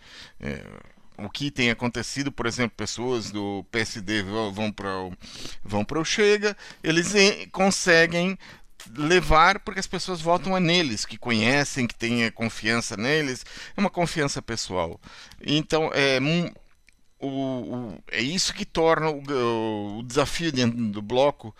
O 1.23 1.29
que 1.29 1.51
tem 1.51 1.69
acontecido, 1.69 2.31
por 2.31 2.45
exemplo, 2.45 2.75
pessoas 2.75 3.31
do 3.31 3.65
PSD 3.71 4.23
vão 4.23 4.71
para 4.71 4.97
o, 4.99 5.13
vão 5.63 5.85
para 5.85 5.99
o 5.99 6.05
Chega, 6.05 6.55
eles 6.83 7.13
conseguem 7.51 8.37
levar 8.95 9.59
porque 9.59 9.79
as 9.79 9.87
pessoas 9.87 10.21
votam 10.21 10.55
a 10.55 10.59
neles, 10.59 11.05
que 11.05 11.17
conhecem, 11.17 11.87
que 11.87 11.95
têm 11.95 12.29
confiança 12.31 12.97
neles, 12.97 13.45
é 13.75 13.79
uma 13.79 13.89
confiança 13.89 14.41
pessoal. 14.41 14.99
Então, 15.39 15.91
é, 15.93 16.19
o, 17.19 17.27
o, 17.27 18.03
é 18.11 18.21
isso 18.21 18.53
que 18.53 18.65
torna 18.65 19.09
o, 19.09 19.99
o 19.99 20.03
desafio 20.03 20.51
dentro 20.51 20.77
do 20.77 21.01
bloco, 21.01 21.55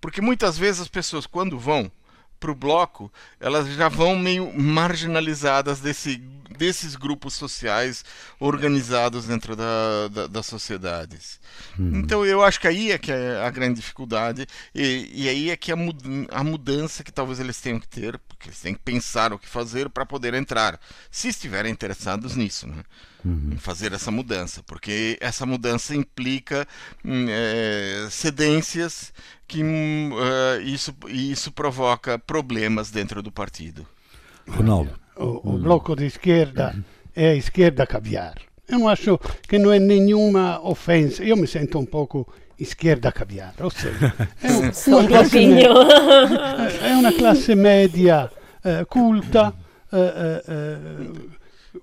porque 0.00 0.20
muitas 0.20 0.58
vezes 0.58 0.80
as 0.80 0.88
pessoas, 0.88 1.26
quando 1.26 1.58
vão 1.58 1.90
para 2.38 2.50
o 2.50 2.54
bloco, 2.54 3.12
elas 3.40 3.68
já 3.74 3.88
vão 3.88 4.16
meio 4.16 4.52
marginalizadas 4.52 5.80
desse, 5.80 6.18
desses 6.56 6.96
grupos 6.96 7.34
sociais 7.34 8.04
organizados 8.38 9.26
dentro 9.26 9.56
da, 9.56 10.08
da, 10.08 10.26
das 10.26 10.46
sociedades. 10.46 11.40
Uhum. 11.78 12.00
Então 12.00 12.24
eu 12.24 12.42
acho 12.42 12.60
que 12.60 12.68
aí 12.68 12.92
é 12.92 12.98
que 12.98 13.10
é 13.12 13.42
a 13.44 13.50
grande 13.50 13.76
dificuldade 13.76 14.46
e, 14.74 15.10
e 15.12 15.28
aí 15.28 15.50
é 15.50 15.56
que 15.56 15.72
a, 15.72 15.76
a 16.30 16.44
mudança 16.44 17.02
que 17.02 17.12
talvez 17.12 17.40
eles 17.40 17.60
tenham 17.60 17.80
que 17.80 17.88
ter, 17.88 18.18
porque 18.18 18.48
eles 18.48 18.60
têm 18.60 18.74
que 18.74 18.80
pensar 18.80 19.32
o 19.32 19.38
que 19.38 19.48
fazer 19.48 19.88
para 19.88 20.06
poder 20.06 20.34
entrar, 20.34 20.78
se 21.10 21.28
estiverem 21.28 21.72
interessados 21.72 22.36
nisso, 22.36 22.66
né? 22.66 22.82
Uhum. 23.26 23.54
Em 23.54 23.56
fazer 23.56 23.92
essa 23.92 24.12
mudança, 24.12 24.62
porque 24.64 25.18
essa 25.20 25.44
mudança 25.44 25.96
implica 25.96 26.64
é, 27.04 28.06
cedências 28.08 29.12
que 29.48 29.64
uh, 29.64 30.62
isso, 30.62 30.94
isso 31.08 31.50
provoca 31.50 32.20
problemas 32.20 32.88
dentro 32.92 33.20
do 33.22 33.32
partido. 33.32 33.84
Ronaldo. 34.48 34.92
O, 35.16 35.54
o 35.54 35.58
bloco 35.58 35.96
de 35.96 36.06
esquerda 36.06 36.76
é 37.16 37.30
a 37.30 37.34
esquerda 37.34 37.84
caviar. 37.84 38.34
Eu 38.68 38.78
não 38.78 38.88
acho 38.88 39.18
que 39.48 39.58
não 39.58 39.72
é 39.72 39.80
nenhuma 39.80 40.60
ofensa. 40.62 41.24
Eu 41.24 41.36
me 41.36 41.48
sinto 41.48 41.80
um 41.80 41.86
pouco 41.86 42.32
esquerda 42.58 43.10
caviar. 43.10 43.54
Ou 43.58 43.70
seja, 43.70 44.14
é, 44.42 44.52
um, 44.52 44.70
uma, 44.98 45.08
classe 45.08 45.46
média, 45.46 45.68
é 46.82 46.94
uma 46.94 47.12
classe 47.12 47.54
média 47.54 48.30
uh, 48.64 48.86
culta, 48.86 49.52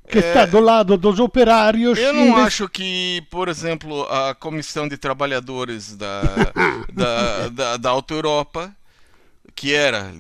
que 0.08 0.19
é, 0.19 0.27
está 0.27 0.45
do 0.45 0.60
lado 0.60 0.97
dos 0.97 1.19
operários. 1.19 1.97
Eu 1.97 2.13
não 2.13 2.38
acho 2.38 2.67
que, 2.67 3.23
por 3.29 3.47
exemplo, 3.47 4.03
a 4.03 4.36
Comissão 4.36 4.88
de 4.88 4.97
Trabalhadores 4.97 5.95
da, 5.95 6.21
da, 6.93 7.49
da, 7.49 7.77
da 7.77 7.89
Alta 7.89 8.13
Europa 8.13 8.75
que 9.63 9.73
era 9.73 10.12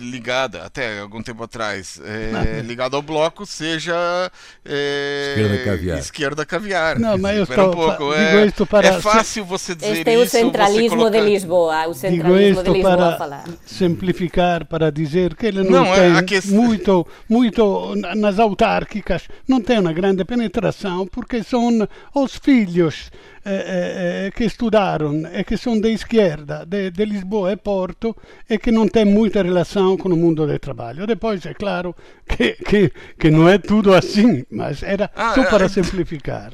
ligada 0.00 0.62
até 0.62 1.00
algum 1.00 1.20
tempo 1.20 1.42
atrás 1.42 2.00
é, 2.04 2.62
ligada 2.62 2.94
ao 2.94 3.02
bloco 3.02 3.44
seja 3.44 4.30
é, 4.64 5.34
esquerda 5.34 5.64
caviar 5.64 5.98
esquerda 5.98 6.46
caviar 6.46 6.98
não 7.00 7.18
mas 7.18 7.36
eu 7.36 7.42
estou 7.42 7.70
um 7.70 7.72
pouco, 7.72 8.14
é, 8.14 8.46
é 8.84 9.00
fácil 9.00 9.44
você 9.44 9.74
dizer 9.74 10.06
este 10.06 10.10
é 10.12 10.18
o 10.18 10.24
centralismo 10.24 10.98
colocar... 10.98 11.18
de 11.18 11.24
Lisboa 11.24 11.88
o 11.88 11.94
centralismo 11.94 12.62
de 12.62 12.70
Lisboa 12.70 12.96
para 12.96 13.18
falar. 13.18 13.44
simplificar 13.66 14.64
para 14.66 14.92
dizer 14.92 15.34
que 15.34 15.46
ele 15.46 15.64
não, 15.64 15.84
não 15.84 15.94
é 15.96 16.22
tem 16.22 16.40
muito 16.52 17.04
muito 17.28 17.96
nas 17.96 18.38
autárquicas 18.38 19.26
não 19.48 19.60
tem 19.60 19.80
uma 19.80 19.92
grande 19.92 20.24
penetração 20.24 21.08
porque 21.08 21.42
são 21.42 21.88
os 22.14 22.36
filhos 22.36 23.10
eh, 23.44 24.26
eh, 24.26 24.30
che 24.32 24.48
studarono 24.48 25.28
e 25.28 25.44
che 25.44 25.56
sono 25.56 25.80
di 25.80 25.96
schierda, 25.96 26.64
di 26.64 26.92
Lisboa 27.06 27.50
e 27.50 27.56
Porto 27.56 28.14
e 28.46 28.58
che 28.58 28.70
non 28.70 28.88
têm 28.88 29.06
muita 29.06 29.42
relação 29.42 29.96
com 29.96 30.12
o 30.12 30.16
mundo 30.16 30.46
do 30.46 30.58
trabalho. 30.58 31.06
Depois, 31.06 31.44
é 31.44 31.54
claro 31.54 31.94
que, 32.26 32.56
que, 32.64 32.92
que 33.18 33.30
não 33.30 33.48
é 33.48 33.58
tudo 33.58 33.94
assim, 33.94 34.44
mas 34.50 34.82
era 34.82 35.10
ah, 35.14 35.34
só 35.34 35.44
para 35.44 35.64
é, 35.64 35.68
simplificar. 35.68 36.52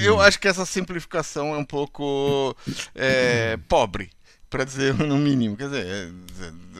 Eu 0.00 0.20
acho 0.20 0.38
que 0.38 0.48
essa 0.48 0.64
simplificação 0.64 1.54
é 1.54 1.58
um 1.58 1.64
pouco 1.64 2.56
é, 2.94 3.58
pobre 3.68 4.10
para 4.48 4.64
dizer 4.64 4.94
no 5.00 5.16
mínimo. 5.16 5.56
Quer 5.56 5.68
dizer, 5.68 6.12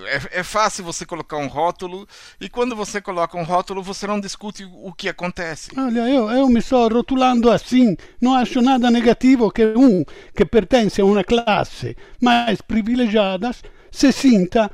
é, 0.06 0.40
é, 0.40 0.42
fácil 0.42 0.84
você 0.84 1.04
colocar 1.04 1.36
um 1.36 1.46
rótulo 1.46 2.06
e 2.40 2.48
quando 2.48 2.74
você 2.74 3.00
coloca 3.00 3.36
um 3.36 3.42
rótulo 3.42 3.82
você 3.82 4.06
não 4.06 4.20
discute 4.20 4.64
o 4.64 4.92
que 4.92 5.08
acontece. 5.08 5.70
Olha, 5.76 6.08
eu, 6.08 6.30
eu 6.30 6.48
me 6.48 6.60
estou 6.60 6.88
rotulando 6.88 7.50
assim, 7.50 7.96
não 8.20 8.34
acho 8.34 8.62
nada 8.62 8.90
negativo 8.90 9.50
que 9.50 9.64
um 9.64 10.04
que 10.34 10.44
pertence 10.44 11.00
a 11.00 11.04
uma 11.04 11.22
classe 11.22 11.96
mais 12.20 12.60
privilegiada 12.60 13.50
se 13.90 14.10
sinta 14.12 14.70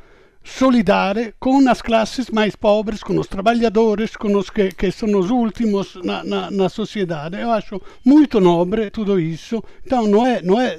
solidare 0.49 1.35
com 1.39 1.69
as 1.69 1.83
classes 1.83 2.31
mais 2.31 2.57
pobres, 2.57 3.03
com 3.03 3.19
os 3.19 3.27
trabalhadores, 3.27 4.17
com 4.17 4.35
os 4.37 4.51
que, 4.51 4.71
que 4.71 4.91
são 4.91 5.15
os 5.19 5.31
últimos 5.31 5.95
na, 6.03 6.25
na, 6.25 6.51
na 6.51 6.69
sociedade. 6.69 7.37
Eu 7.37 7.51
acho 7.51 7.81
muito 8.05 8.41
nobre 8.41 8.91
tudo 8.91 9.21
isso. 9.21 9.63
Então 9.85 10.07
não 10.07 10.27
é, 10.27 10.43
não 10.43 10.61
é 10.61 10.79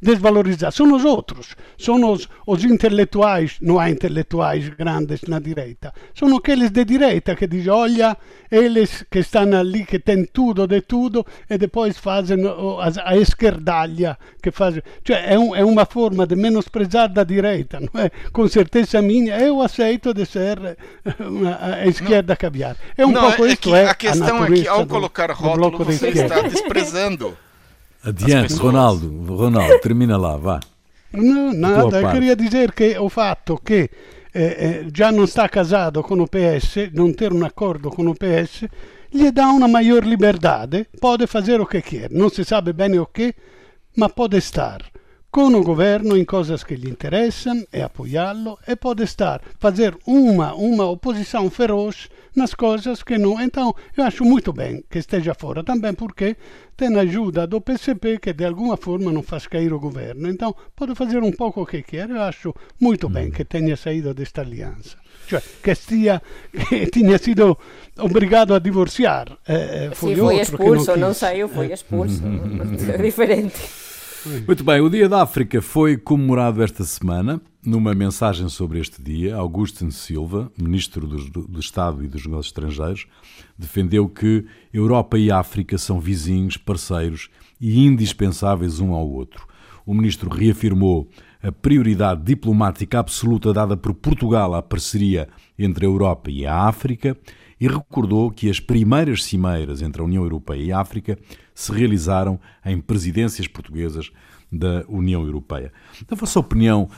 desvalorizar, 0.00 0.72
são 0.72 0.94
os 0.94 1.04
outros, 1.04 1.56
são 1.76 2.10
os, 2.10 2.28
os 2.46 2.64
intelectuais, 2.64 3.56
não 3.60 3.78
há 3.78 3.90
intelectuais 3.90 4.68
grandes 4.68 5.22
na 5.22 5.38
direita, 5.38 5.92
são 6.14 6.34
aqueles 6.36 6.70
de 6.70 6.84
direita 6.84 7.34
que 7.34 7.46
dizem, 7.46 7.72
olha, 7.72 8.16
eles 8.50 9.04
que 9.10 9.20
estão 9.20 9.52
ali, 9.54 9.84
que 9.84 9.98
têm 9.98 10.24
tudo 10.24 10.66
de 10.66 10.80
tudo, 10.80 11.24
e 11.50 11.58
depois 11.58 11.98
fazem 11.98 12.38
a, 12.46 13.10
a 13.10 13.16
esquerdalha, 13.16 14.18
que 14.42 14.50
faz, 14.50 14.80
cioè 15.04 15.24
è, 15.24 15.36
un, 15.36 15.54
è 15.54 15.62
uma 15.62 15.84
forma 15.84 16.26
de 16.26 16.36
menosprezar 16.36 17.08
da 17.12 17.24
direita, 17.24 17.80
não 17.80 18.00
é? 18.00 18.10
Com 18.32 18.48
certeza 18.48 19.02
minha, 19.08 19.38
eu 19.38 19.62
aceito 19.62 20.12
de 20.12 20.24
ser 20.26 20.76
uma 21.18 21.84
esquerda 21.86 22.32
não, 22.32 22.36
caviar. 22.36 22.76
É 22.96 23.06
um 23.06 23.10
não, 23.10 23.22
pouco 23.22 23.46
é 23.46 23.52
isto, 23.52 23.74
é 23.74 23.88
a 23.88 23.94
questão 23.94 24.42
a 24.42 24.46
é 24.46 24.52
que 24.52 24.68
ao 24.68 24.84
do, 24.84 24.94
colocar 24.94 25.30
rótulo 25.32 25.84
você 25.84 26.08
está 26.08 26.42
desprezando. 26.54 27.36
Adiante, 28.04 28.54
Ronaldo, 28.54 29.06
Ronaldo, 29.34 29.80
termina 29.80 30.16
lá, 30.16 30.36
vá. 30.36 30.60
Não, 31.12 31.52
nada, 31.52 32.00
eu 32.00 32.10
queria 32.10 32.36
dizer 32.36 32.72
que 32.72 32.98
o 32.98 33.08
fato 33.08 33.58
que 33.64 33.90
eh, 34.30 34.56
eh, 34.58 34.86
già 34.90 35.10
non 35.10 35.26
sta 35.26 35.48
casato 35.48 36.02
con 36.02 36.20
OPS, 36.20 36.90
non 36.92 37.14
ter 37.14 37.32
un 37.32 37.42
accordo 37.42 37.88
con 37.88 38.06
OPS, 38.08 38.66
gli 39.10 39.28
dà 39.30 39.46
una 39.48 39.66
maggior 39.66 40.04
liberdade, 40.04 40.86
pode 41.00 41.26
fazer 41.26 41.60
o 41.60 41.66
que 41.66 41.80
quer, 41.80 42.10
non 42.12 42.28
si 42.28 42.44
sabe 42.44 42.74
bene 42.74 42.98
o 42.98 43.08
che, 43.10 43.34
ma 43.94 44.08
pode 44.08 44.38
star 44.40 44.84
con 45.30 45.54
o 45.54 45.62
governo 45.62 46.16
in 46.16 46.24
coisas 46.24 46.64
que 46.64 46.76
lhe 46.76 46.88
interessam 46.88 47.60
e 47.70 47.82
apoiá-lo 47.82 48.58
e 48.66 48.76
pode 48.76 49.04
estar 49.04 49.42
fazer 49.60 49.96
uma 50.06 50.54
uma 50.54 50.86
oposição 50.86 51.50
feroz 51.50 52.08
nas 52.34 52.54
coisas 52.54 53.02
que 53.02 53.18
não 53.18 53.38
então 53.40 53.74
eu 53.96 54.04
acho 54.04 54.24
muito 54.24 54.54
bem 54.54 54.82
que 54.88 54.98
esteja 54.98 55.34
fora 55.34 55.62
também 55.62 55.92
porque 55.92 56.36
tem 56.74 56.96
a 56.96 57.00
ajuda 57.00 57.46
do 57.46 57.60
PCP 57.60 58.18
que 58.18 58.32
de 58.32 58.44
alguma 58.46 58.78
forma 58.78 59.12
não 59.12 59.22
faz 59.22 59.46
cair 59.46 59.72
o 59.72 59.78
governo 59.78 60.30
então 60.30 60.54
pode 60.74 60.94
fazer 60.94 61.22
um 61.22 61.32
pouco 61.32 61.60
o 61.60 61.66
que 61.66 61.82
quer 61.82 62.08
eu 62.08 62.22
acho 62.22 62.54
muito 62.80 63.08
bem 63.10 63.30
que 63.30 63.44
tenha 63.44 63.76
saído 63.76 64.14
desta 64.14 64.40
aliança 64.40 64.96
cioè 65.26 65.42
che 65.62 65.74
stia 65.74 66.22
che 66.70 66.86
tinha 66.88 67.18
sido 67.18 67.58
obrigado 67.98 68.54
a 68.54 68.58
divorciar 68.58 69.36
eh, 69.46 69.90
foi, 69.92 70.14
Sim, 70.14 70.20
foi 70.20 70.40
expulso, 70.40 70.90
não, 70.92 71.08
não 71.08 71.14
saiu, 71.14 71.48
foi 71.50 71.70
expulso 71.70 72.22
é 72.94 72.96
diferente 72.96 73.87
muito 74.46 74.62
bem, 74.64 74.80
o 74.80 74.90
Dia 74.90 75.08
da 75.08 75.22
África 75.22 75.62
foi 75.62 75.96
comemorado 75.96 76.62
esta 76.62 76.84
semana. 76.84 77.40
Numa 77.64 77.94
mensagem 77.94 78.48
sobre 78.48 78.78
este 78.78 79.02
dia, 79.02 79.36
Augusto 79.36 79.90
Silva, 79.90 80.50
ministro 80.56 81.06
do, 81.06 81.46
do, 81.46 81.60
Estado 81.60 82.04
e 82.04 82.08
dos 82.08 82.24
Negócios 82.24 82.46
Estrangeiros, 82.46 83.06
defendeu 83.58 84.08
que 84.08 84.44
Europa 84.72 85.18
e 85.18 85.30
África 85.30 85.76
são 85.76 86.00
vizinhos, 86.00 86.56
parceiros 86.56 87.28
e 87.60 87.84
indispensáveis 87.84 88.80
um 88.80 88.92
ao 88.92 89.08
outro. 89.08 89.46
O 89.84 89.94
ministro 89.94 90.30
reafirmou 90.30 91.08
a 91.42 91.50
prioridade 91.50 92.22
diplomática 92.22 92.98
absoluta 92.98 93.52
dada 93.52 93.76
por 93.76 93.94
Portugal 93.94 94.54
à 94.54 94.62
parceria 94.62 95.28
entre 95.58 95.86
a 95.86 95.88
Europa 95.88 96.30
e 96.30 96.46
a 96.46 96.54
África 96.54 97.16
e 97.60 97.66
recordou 97.66 98.30
que 98.30 98.48
as 98.48 98.60
primeiras 98.60 99.24
cimeiras 99.24 99.82
entre 99.82 100.00
a 100.00 100.04
União 100.04 100.22
Europeia 100.22 100.62
e 100.62 100.72
a 100.72 100.80
África 100.80 101.18
se 101.58 101.72
realizaram 101.72 102.38
em 102.64 102.80
presidências 102.80 103.48
portuguesas 103.48 104.12
da 104.50 104.84
União 104.88 105.24
Europeia. 105.26 105.72
Na 106.08 106.16
vossa 106.16 106.38
opinião, 106.38 106.88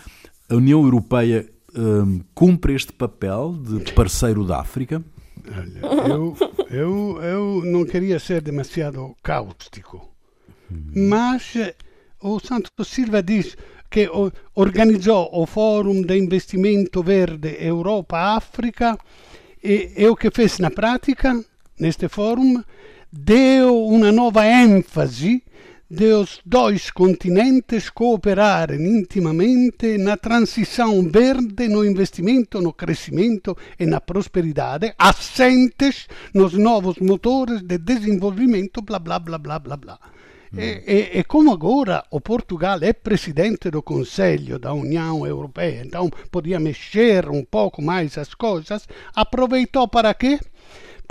a 0.51 0.55
União 0.55 0.83
Europeia 0.83 1.49
hum, 1.75 2.21
cumpre 2.35 2.75
este 2.75 2.93
papel 2.93 3.55
de 3.55 3.91
parceiro 3.95 4.45
da 4.45 4.61
África? 4.61 5.03
Olha, 5.83 6.13
eu, 6.13 6.37
eu, 6.69 7.23
eu 7.23 7.63
não 7.65 7.87
queria 7.87 8.19
ser 8.19 8.43
demasiado 8.43 9.17
cáustico, 9.23 10.07
mas 10.95 11.57
eh, 11.57 11.75
o 12.21 12.39
Santo 12.39 12.85
Silva 12.85 13.23
diz 13.23 13.57
que 13.91 14.11
organizzò 14.55 15.31
o 15.33 15.47
Forum 15.47 16.03
de 16.03 16.19
Investimento 16.19 17.03
Verde 17.03 17.57
Europa-África 17.59 18.99
e, 19.65 19.95
e 19.97 20.07
o 20.07 20.15
que 20.15 20.31
fez 20.31 20.59
na 20.59 20.71
prática, 20.71 21.43
neste 21.79 22.09
fórum, 22.09 22.63
deu 23.13 23.87
uma 23.87 24.13
nova 24.13 24.47
ênfase 24.47 25.43
de 25.91 26.13
os 26.13 26.41
dois 26.47 26.89
continentes 26.89 27.91
cooperarem 27.91 28.81
intimamente 28.99 29.99
na 29.99 30.17
transição 30.17 31.03
verde, 31.03 31.67
no 31.67 31.85
investimento, 31.85 32.61
no 32.61 32.73
crescimento 32.73 33.57
e 33.77 33.85
na 33.87 34.01
prosperidade, 34.01 34.95
assentes 34.97 36.07
nos 36.33 36.53
novos 36.53 36.99
motores 36.99 37.61
de 37.63 37.77
desenvolvimento, 37.77 38.81
blá 38.83 39.01
blá 39.01 39.19
blá 39.19 39.39
blá 39.39 39.59
blá 39.59 39.77
blá. 39.77 39.99
E, 40.57 40.83
e, 40.87 41.19
e, 41.19 41.25
como 41.25 41.53
agora 41.53 42.05
o 42.11 42.21
Portugal 42.21 42.79
é 42.83 42.93
presidente 42.93 43.71
do 43.71 43.83
Conselho 43.83 44.59
da 44.59 44.73
União 44.73 45.25
Europeia, 45.25 45.83
então 45.85 46.11
podia 46.31 46.59
mexer 46.59 47.29
um 47.29 47.45
pouco 47.45 47.81
mais 47.81 48.19
as 48.19 48.35
coisas, 48.35 48.89
aproveitou 49.15 49.87
para 49.87 50.13
quê? 50.13 50.41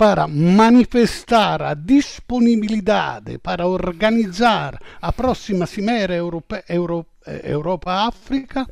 Para 0.00 0.26
manifestar 0.26 1.60
a 1.60 1.74
disponibilidade 1.74 3.36
para 3.36 3.66
organizar 3.66 4.80
a 4.98 5.12
próxima 5.12 5.66
Cimeira 5.66 6.14
Europe, 6.14 6.64
Euro, 6.70 7.04
eh, 7.26 7.52
Europa-África 7.52 8.66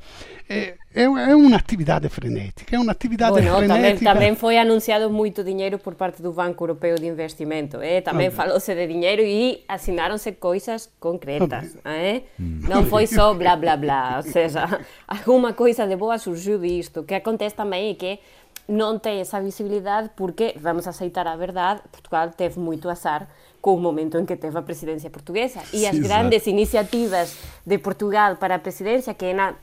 é, 0.49 0.77
é, 0.95 1.03
é 1.03 1.37
uma 1.37 1.57
atividade 1.59 2.09
frenética, 2.09 2.75
é 2.75 2.79
uma 2.79 2.93
atividade 2.93 3.33
bueno, 3.33 3.59
frenética. 3.59 3.77
Também, 3.77 3.99
também 3.99 4.35
foi 4.37 4.57
anunciado 4.57 5.11
muito 5.11 5.45
dinheiro 5.45 5.79
por 5.79 5.95
parte 5.97 6.23
do 6.23 6.33
Banco 6.33 6.65
Europeu 6.65 6.95
de 6.95 7.07
Investimento, 7.07 7.77
eh? 7.83 8.01
também 8.01 8.31
falou-se 8.31 8.75
de 8.75 8.87
dinheiro 8.87 9.21
e 9.21 9.63
assinaram-se 9.69 10.33
coisas 10.33 10.91
concretas, 10.99 11.77
eh? 11.85 12.23
não 12.39 12.87
foi 12.87 13.07
só 13.07 13.35
blá 13.35 13.55
blá 13.55 13.77
blá, 13.77 14.17
ou 14.17 14.23
seja, 14.23 14.81
alguma 15.07 15.53
coisa 15.53 15.87
de 15.87 15.95
boa 15.95 16.17
surgiu 16.17 16.59
disto, 16.59 17.03
que 17.03 17.15
acontece 17.15 17.55
também 17.55 17.91
é 17.91 17.95
que 17.95 18.19
não 18.69 18.99
tem 18.99 19.21
essa 19.21 19.41
visibilidade 19.41 20.11
porque, 20.15 20.55
vamos 20.61 20.87
aceitar 20.87 21.27
a 21.27 21.35
verdade, 21.37 21.81
Portugal 21.91 22.31
teve 22.37 22.61
muito 22.61 22.89
azar 22.89 23.27
com 23.61 23.75
o 23.75 23.81
momento 23.81 24.19
em 24.19 24.27
que 24.27 24.37
teve 24.37 24.57
a 24.59 24.63
presidência 24.63 25.11
portuguesa 25.11 25.61
e 25.73 25.87
as 25.87 25.99
grandes 25.99 26.47
iniciativas 26.47 27.37
de 27.65 27.79
Portugal 27.79 28.37
para 28.37 28.57
a 28.57 28.59
presidência, 28.59 29.15
que 29.15 29.25
é 29.25 29.35
na 29.35 29.55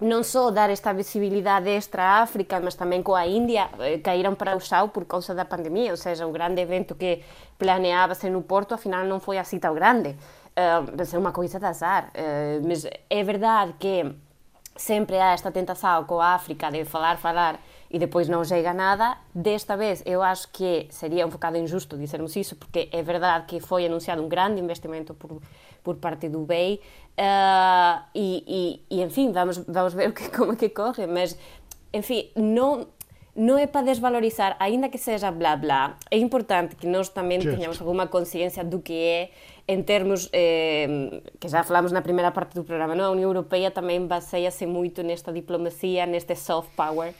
non 0.00 0.24
só 0.24 0.48
dar 0.48 0.72
esta 0.72 0.96
visibilidade 0.96 1.68
extra 1.68 2.00
a 2.00 2.24
África, 2.24 2.56
mas 2.56 2.72
tamén 2.72 3.04
coa 3.04 3.28
India, 3.28 3.68
eh, 3.84 4.00
caíram 4.00 4.32
para 4.32 4.56
o 4.56 4.60
xau 4.60 4.88
por 4.88 5.04
causa 5.04 5.36
da 5.36 5.44
pandemia, 5.44 5.92
ou 5.92 6.00
seja, 6.00 6.24
o 6.24 6.32
grande 6.32 6.64
evento 6.64 6.96
que 6.96 7.20
planeábase 7.60 8.32
no 8.32 8.40
Porto, 8.40 8.72
afinal 8.72 9.04
non 9.04 9.20
foi 9.20 9.36
así 9.36 9.60
tão 9.60 9.76
grande. 9.76 10.16
Uh, 10.56 10.88
é 10.88 11.16
unha 11.20 11.36
coisa 11.36 11.60
de 11.60 11.68
azar. 11.68 12.08
Uh, 12.16 12.64
mas 12.64 12.88
é 12.88 13.20
verdade 13.20 13.76
que 13.76 14.08
sempre 14.72 15.20
há 15.20 15.36
esta 15.36 15.52
tentação 15.52 16.08
coa 16.08 16.32
África 16.32 16.72
de 16.72 16.88
falar, 16.88 17.20
falar 17.20 17.60
e 17.90 17.98
depois 17.98 18.28
não 18.28 18.44
chega 18.44 18.72
nada. 18.72 19.16
Desta 19.34 19.76
vez, 19.76 20.02
eu 20.06 20.22
acho 20.22 20.48
que 20.52 20.86
seria 20.90 21.26
um 21.26 21.30
bocado 21.30 21.56
injusto 21.56 21.96
dizermos 21.96 22.36
isso, 22.36 22.54
porque 22.56 22.88
é 22.92 23.02
verdade 23.02 23.46
que 23.46 23.60
foi 23.60 23.86
anunciado 23.86 24.22
um 24.22 24.28
grande 24.28 24.60
investimento 24.60 25.14
por, 25.14 25.42
por 25.82 25.96
parte 25.96 26.28
do 26.28 26.40
BEI, 26.40 26.80
uh, 27.18 28.02
e, 28.14 28.80
e, 28.90 28.96
e, 28.96 29.02
enfim, 29.02 29.32
vamos, 29.32 29.58
vamos 29.58 29.92
ver 29.92 30.12
que, 30.12 30.28
como 30.30 30.52
é 30.52 30.56
que 30.56 30.68
corre, 30.68 31.06
mas, 31.06 31.36
enfim, 31.92 32.30
não 32.36 32.86
não 33.34 33.56
é 33.56 33.66
para 33.66 33.82
desvalorizar, 33.82 34.56
ainda 34.58 34.88
que 34.88 34.98
seja 34.98 35.30
blá 35.30 35.56
blá, 35.56 35.96
é 36.10 36.18
importante 36.18 36.74
que 36.74 36.86
nós 36.86 37.08
também 37.08 37.38
tenhamos 37.38 37.80
alguma 37.80 38.06
consciência 38.06 38.64
do 38.64 38.80
que 38.80 38.92
é 38.92 39.30
em 39.68 39.82
termos, 39.84 40.28
eh, 40.32 41.22
que 41.38 41.46
já 41.46 41.62
falamos 41.62 41.92
na 41.92 42.02
primeira 42.02 42.32
parte 42.32 42.54
do 42.56 42.64
programa, 42.64 42.92
não? 42.92 43.04
a 43.04 43.10
União 43.10 43.30
Europeia 43.30 43.70
também 43.70 44.04
baseia-se 44.04 44.66
muito 44.66 45.00
nesta 45.04 45.32
diplomacia, 45.32 46.06
neste 46.06 46.34
soft 46.34 46.70
power 46.74 47.14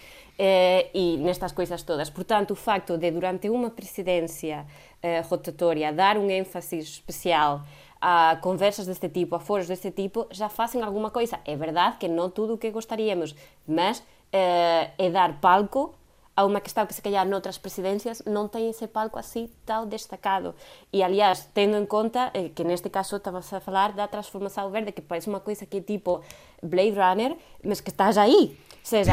e 0.95 1.19
nestas 1.19 1.53
coisas 1.53 1.83
todas. 1.83 2.09
Portanto, 2.09 2.53
o 2.53 2.57
facto 2.57 2.97
de, 2.97 3.11
durante 3.11 3.51
uma 3.51 3.71
presidência 3.71 4.67
eh, 5.03 5.21
rotatória, 5.21 5.93
dar 5.93 6.17
um 6.17 6.31
ênfase 6.31 6.79
especial 6.79 7.63
a 8.01 8.39
conversas 8.41 8.87
deste 8.87 9.11
tipo, 9.11 9.37
a 9.37 9.41
foros 9.41 9.69
deste 9.69 9.91
tipo, 9.91 10.27
já 10.31 10.49
fazem 10.49 10.83
alguma 10.83 11.11
coisa. 11.11 11.39
É 11.45 11.55
verdade 11.55 11.99
que 11.99 12.09
não 12.09 12.31
tudo 12.31 12.55
o 12.55 12.59
que 12.59 12.71
gostaríamos, 12.71 13.35
mas 13.69 14.03
eh, 14.33 14.91
é 14.97 15.11
dar 15.11 15.41
palco 15.41 15.95
a 16.35 16.45
uma 16.47 16.61
questão 16.61 16.87
que 16.87 16.95
se 16.95 17.03
calhar 17.03 17.29
noutras 17.29 17.59
presidencias 17.59 18.25
non 18.25 18.49
ten 18.49 18.73
ese 18.73 18.89
palco 18.89 19.21
así 19.21 19.53
tal 19.69 19.85
destacado. 19.85 20.57
E, 20.89 21.05
aliás, 21.05 21.53
tendo 21.53 21.77
en 21.77 21.85
conta 21.85 22.33
eh, 22.33 22.49
que 22.57 22.65
neste 22.65 22.89
caso 22.89 23.21
estamos 23.21 23.53
a 23.53 23.61
falar 23.61 23.93
da 23.93 24.09
transformación 24.09 24.73
verde, 24.73 24.97
que 24.97 25.05
parece 25.05 25.29
unha 25.29 25.45
coisa 25.45 25.69
que 25.69 25.79
é 25.79 25.85
tipo 25.85 26.25
Blade 26.65 26.97
Runner, 26.97 27.37
mas 27.61 27.85
que 27.85 27.93
estás 27.93 28.17
aí. 28.17 28.57
O 28.83 28.87
sea, 28.87 29.05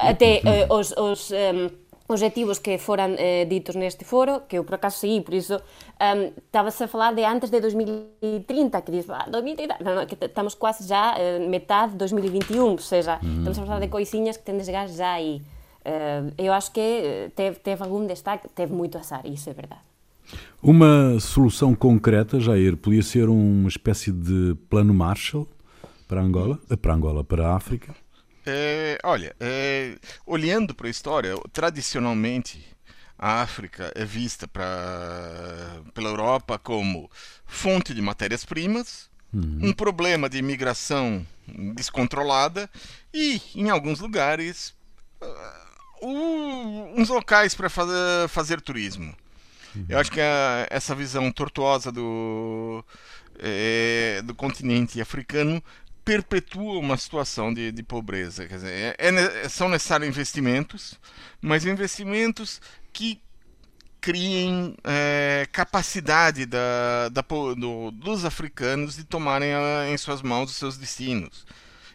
até 0.00 0.40
eh, 0.44 0.66
os, 0.70 0.92
os 0.96 1.30
eh, 1.30 1.70
objetivos 2.10 2.58
que 2.58 2.76
foran 2.78 3.14
eh, 3.16 3.46
ditos 3.46 3.78
neste 3.78 4.04
foro, 4.04 4.42
que 4.50 4.58
eu 4.58 4.64
por 4.64 4.74
acaso 4.74 4.98
segui, 4.98 5.22
por 5.22 5.32
iso 5.32 5.62
um, 6.02 6.34
estaba-se 6.36 6.84
a 6.84 6.88
falar 6.88 7.14
de 7.14 7.24
antes 7.24 7.50
de 7.50 7.60
2030, 7.60 8.82
que 8.82 8.90
diz, 8.90 9.06
ah, 9.08 9.30
2030, 9.30 9.78
non, 9.80 9.94
non, 9.94 10.06
que 10.10 10.18
estamos 10.18 10.58
quase 10.58 10.82
já 10.90 11.14
eh, 11.16 11.38
metade 11.38 11.94
de 11.94 11.98
2021, 12.02 12.74
ou 12.74 12.78
seja, 12.82 13.22
estamos 13.22 13.58
a 13.58 13.62
falar 13.62 13.80
de 13.80 13.88
coisinhas 13.88 14.36
que 14.36 14.44
tenden 14.44 14.62
a 14.62 14.66
chegar 14.66 14.86
já 14.90 15.14
aí. 15.14 15.40
Uh, 15.80 16.28
eu 16.36 16.52
acho 16.52 16.72
que 16.72 17.32
teve, 17.34 17.56
teve 17.56 17.82
algum 17.82 18.04
destaque, 18.06 18.48
teve 18.52 18.70
muito 18.70 18.98
azar, 18.98 19.24
isso 19.24 19.48
é 19.48 19.54
verdade. 19.54 19.80
Uma 20.62 21.18
solução 21.18 21.74
concreta, 21.74 22.38
Jair, 22.38 22.76
podia 22.76 23.02
ser 23.02 23.30
uma 23.30 23.66
espécie 23.66 24.12
de 24.12 24.54
plano 24.68 24.92
Marshall 24.92 25.48
para 26.06 26.20
Angola, 26.20 26.58
para 26.82 26.92
Angola, 26.92 27.24
para 27.24 27.48
a 27.48 27.56
África? 27.56 27.94
É, 28.52 28.98
olha, 29.04 29.34
é, 29.38 29.96
olhando 30.26 30.74
para 30.74 30.88
a 30.88 30.90
história, 30.90 31.34
tradicionalmente 31.52 32.66
a 33.16 33.42
África 33.42 33.92
é 33.94 34.04
vista 34.04 34.48
pra, 34.48 35.82
pela 35.94 36.08
Europa 36.08 36.58
como 36.58 37.08
fonte 37.46 37.94
de 37.94 38.02
matérias-primas, 38.02 39.08
uhum. 39.32 39.58
um 39.62 39.72
problema 39.72 40.28
de 40.28 40.38
imigração 40.38 41.24
descontrolada 41.74 42.68
e, 43.14 43.40
em 43.54 43.70
alguns 43.70 44.00
lugares, 44.00 44.74
uns 46.02 47.08
locais 47.08 47.54
para 47.54 47.70
fazer, 47.70 48.28
fazer 48.28 48.60
turismo. 48.60 49.14
Uhum. 49.76 49.86
Eu 49.88 49.98
acho 49.98 50.10
que 50.10 50.20
a, 50.20 50.66
essa 50.70 50.94
visão 50.94 51.30
tortuosa 51.30 51.92
do, 51.92 52.84
é, 53.38 54.22
do 54.24 54.34
continente 54.34 55.00
africano 55.00 55.62
perpetua 56.04 56.78
uma 56.78 56.96
situação 56.96 57.52
de, 57.52 57.72
de 57.72 57.82
pobreza. 57.82 58.46
Quer 58.46 58.54
dizer, 58.56 58.96
é, 58.98 59.08
é, 59.08 59.48
são 59.48 59.68
necessários 59.68 60.08
investimentos, 60.08 60.98
mas 61.40 61.64
investimentos 61.64 62.60
que 62.92 63.20
criem 64.00 64.74
é, 64.82 65.46
capacidade 65.52 66.46
da, 66.46 67.08
da, 67.10 67.22
do, 67.56 67.90
dos 67.90 68.24
africanos 68.24 68.96
de 68.96 69.04
tomarem 69.04 69.52
a, 69.52 69.88
em 69.90 69.96
suas 69.98 70.22
mãos 70.22 70.50
os 70.50 70.56
seus 70.56 70.76
destinos. 70.78 71.46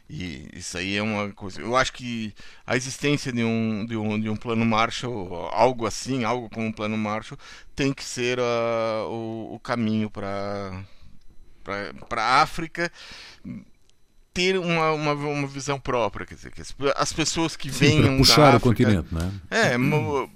E 0.07 0.47
isso 0.53 0.77
aí 0.77 0.95
é 0.95 1.01
uma 1.01 1.31
coisa. 1.31 1.59
Eu 1.61 1.75
acho 1.75 1.91
que 1.93 2.33
a 2.65 2.75
existência 2.75 3.31
de 3.31 3.43
um, 3.43 3.85
de 3.87 3.97
um, 3.97 4.19
de 4.19 4.29
um 4.29 4.35
plano 4.35 4.63
Marshall, 4.65 5.49
algo 5.51 5.87
assim, 5.87 6.23
algo 6.23 6.47
como 6.49 6.67
um 6.67 6.71
plano 6.71 6.97
Marshall, 6.97 7.39
tem 7.75 7.91
que 7.91 8.03
ser 8.03 8.39
uh, 8.39 9.09
o, 9.09 9.55
o 9.55 9.59
caminho 9.59 10.09
para 10.11 10.83
a 12.15 12.41
África 12.41 12.91
ter 14.35 14.57
uma, 14.59 14.91
uma, 14.91 15.13
uma, 15.13 15.47
visão 15.47 15.79
própria, 15.79 16.25
quer 16.25 16.35
dizer, 16.35 16.51
que 16.51 16.61
as, 16.61 16.75
as 16.97 17.13
pessoas 17.13 17.55
que 17.55 17.71
Sim, 17.71 18.01
venham 18.01 18.17
puxar 18.17 18.41
da 18.41 18.57
África, 18.57 18.57
o 18.57 18.69
continente, 18.69 19.07
né? 19.15 19.31
É, 19.49 19.77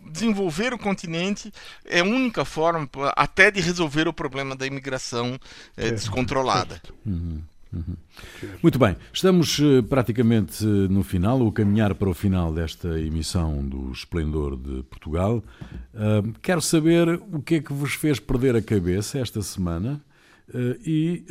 desenvolver 0.10 0.74
o 0.74 0.78
continente 0.78 1.52
é 1.84 2.00
a 2.00 2.04
única 2.06 2.46
forma 2.46 2.90
até 3.18 3.52
de 3.52 3.60
resolver 3.60 4.08
o 4.08 4.14
problema 4.14 4.56
da 4.56 4.66
imigração 4.66 5.38
é, 5.76 5.92
descontrolada. 5.92 6.82
Uhum. 7.06 7.42
Uhum. 7.74 7.96
Muito 8.64 8.80
bem, 8.80 8.96
estamos 9.14 9.60
uh, 9.60 9.84
praticamente 9.84 10.66
uh, 10.66 10.90
no 10.90 11.04
final, 11.04 11.40
o 11.42 11.52
caminhar 11.52 11.94
para 11.94 12.10
o 12.10 12.14
final 12.14 12.54
desta 12.54 13.00
emissão 13.00 13.64
do 13.64 13.92
Esplendor 13.92 14.56
de 14.56 14.82
Portugal. 14.84 15.44
Uh, 15.94 16.34
quero 16.42 16.62
saber 16.62 17.22
o 17.32 17.42
que 17.42 17.56
é 17.56 17.62
que 17.62 17.74
vos 17.74 17.94
fez 17.94 18.18
perder 18.18 18.56
a 18.56 18.62
cabeça 18.62 19.20
esta 19.20 19.42
semana 19.42 20.02
e 20.84 21.24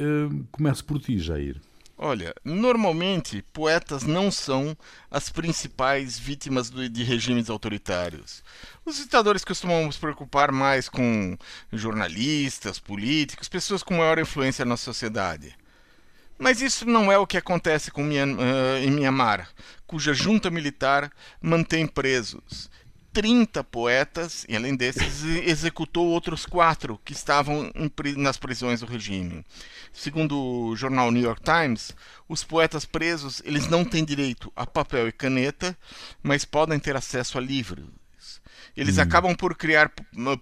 começo 0.53 0.85
por 0.85 1.01
ti, 1.01 1.19
Jair. 1.19 1.61
Olha, 2.01 2.33
normalmente 2.45 3.43
poetas 3.53 4.05
não 4.05 4.31
são 4.31 4.77
as 5.11 5.31
principais 5.31 6.17
vítimas 6.17 6.71
de 6.71 7.03
regimes 7.03 7.51
autoritários. 7.51 8.45
Os 8.85 8.99
ditadores 8.99 9.45
costumam 9.45 9.91
se 9.91 9.99
preocupar 9.99 10.53
mais 10.53 10.89
com 10.89 11.37
jornalistas, 11.73 12.79
políticos, 12.79 13.49
pessoas 13.49 13.83
com 13.83 13.97
maior 13.97 14.17
influência 14.21 14.65
na 14.65 14.77
sociedade. 14.77 15.57
Mas 16.39 16.63
isso 16.63 16.87
não 16.87 17.11
é 17.11 17.19
o 17.19 17.27
que 17.27 17.37
acontece 17.37 17.91
com 17.91 18.05
uh, 18.05 18.79
em 18.81 18.91
Myanmar, 18.93 19.49
cuja 19.85 20.15
junta 20.15 20.51
militar 20.51 21.11
mantém 21.43 21.85
presos 21.85 22.71
30 23.13 23.65
poetas 23.65 24.45
e, 24.49 24.55
além 24.55 24.77
desses, 24.77 25.25
executou 25.25 26.07
outros 26.07 26.47
quatro 26.47 27.01
que 27.05 27.13
estavam 27.13 27.71
nas 28.17 28.37
prisões 28.37 28.81
do 28.81 28.87
regime. 28.87 29.45
Segundo 29.93 30.39
o 30.39 30.77
jornal 30.77 31.11
New 31.11 31.23
York 31.23 31.43
Times, 31.43 31.95
os 32.29 32.45
poetas 32.45 32.85
presos 32.85 33.43
eles 33.45 33.67
não 33.69 33.85
têm 33.85 34.05
direito 34.05 34.53
a 34.55 34.67
papel 34.67 35.09
e 35.09 35.13
caneta, 35.13 35.77
mas 36.23 36.45
podem 36.45 36.79
ter 36.79 36.97
acesso 36.97 37.39
a 37.39 37.41
livros. 37.41 37.87
Eles 38.77 38.99
hum. 38.99 39.03
acabam 39.03 39.35
por 39.35 39.57
criar 39.57 39.91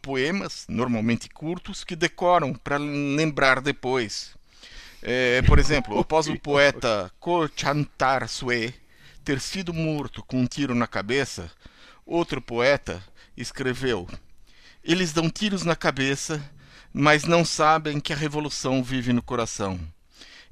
poemas, 0.02 0.66
normalmente 0.68 1.28
curtos, 1.28 1.84
que 1.84 1.96
decoram 1.96 2.52
para 2.52 2.76
lembrar 2.76 3.60
depois. 3.60 4.36
É, 5.02 5.40
por 5.42 5.58
exemplo, 5.58 5.96
após 6.00 6.26
o 6.26 6.38
poeta 6.38 7.10
Ko 7.18 7.48
Chantar 7.54 8.28
Sue 8.28 8.74
ter 9.24 9.40
sido 9.40 9.72
morto 9.72 10.22
com 10.22 10.40
um 10.40 10.46
tiro 10.46 10.74
na 10.74 10.86
cabeça, 10.86 11.50
outro 12.06 12.40
poeta 12.40 13.02
escreveu: 13.36 14.08
Eles 14.82 15.12
dão 15.12 15.28
tiros 15.28 15.64
na 15.64 15.74
cabeça, 15.74 16.40
mas 16.92 17.24
não 17.24 17.44
sabem 17.44 18.00
que 18.00 18.12
a 18.12 18.16
revolução 18.16 18.82
vive 18.82 19.12
no 19.12 19.22
coração. 19.22 19.78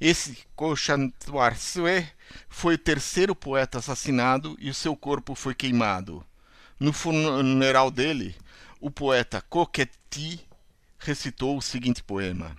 Esse 0.00 0.38
Ko 0.56 0.74
Chantar 0.74 1.56
Sue 1.56 2.06
foi 2.48 2.74
o 2.74 2.78
terceiro 2.78 3.34
poeta 3.34 3.78
assassinado 3.78 4.56
e 4.58 4.68
o 4.68 4.74
seu 4.74 4.96
corpo 4.96 5.34
foi 5.34 5.54
queimado. 5.54 6.26
No 6.78 6.92
funeral 6.92 7.90
dele, 7.90 8.34
o 8.80 8.90
poeta 8.90 9.40
Koketi 9.40 10.44
recitou 10.98 11.56
o 11.56 11.62
seguinte 11.62 12.02
poema: 12.02 12.56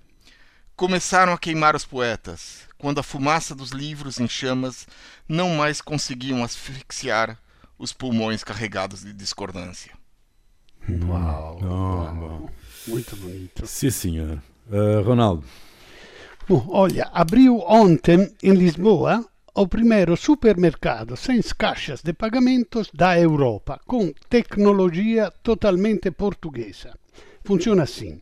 Começaram 0.75 1.34
a 1.34 1.38
queimar 1.38 1.75
os 1.75 1.86
poetas, 1.86 2.62
quando 2.77 2.99
a 2.99 3.03
fumaça 3.03 3.53
dos 3.53 3.71
livros 3.71 4.19
em 4.19 4.27
chamas 4.27 4.88
não 5.27 5.49
mais 5.49 5.81
conseguiam 5.81 6.43
asfixiar 6.43 7.38
os 7.77 7.93
pulmões 7.93 8.43
carregados 8.43 9.03
de 9.03 9.13
discordância. 9.13 9.91
Uau! 11.07 11.59
Oh, 11.63 12.89
Muito 12.89 13.15
bonito. 13.15 13.65
Sim, 13.65 13.89
senhor. 13.89 14.41
Uh, 14.69 15.01
Ronaldo. 15.03 15.43
Bom, 16.47 16.63
olha, 16.69 17.09
abriu 17.11 17.59
ontem 17.67 18.32
em 18.43 18.53
Lisboa 18.53 19.26
o 19.55 19.67
primeiro 19.67 20.15
supermercado 20.15 21.15
sem 21.15 21.41
caixas 21.41 22.03
de 22.03 22.13
pagamentos 22.13 22.89
da 22.93 23.17
Europa, 23.19 23.80
com 23.88 24.13
tecnologia 24.30 25.32
totalmente 25.41 26.11
portuguesa. 26.11 26.93
Funciona 27.43 27.84
assim. 27.84 28.21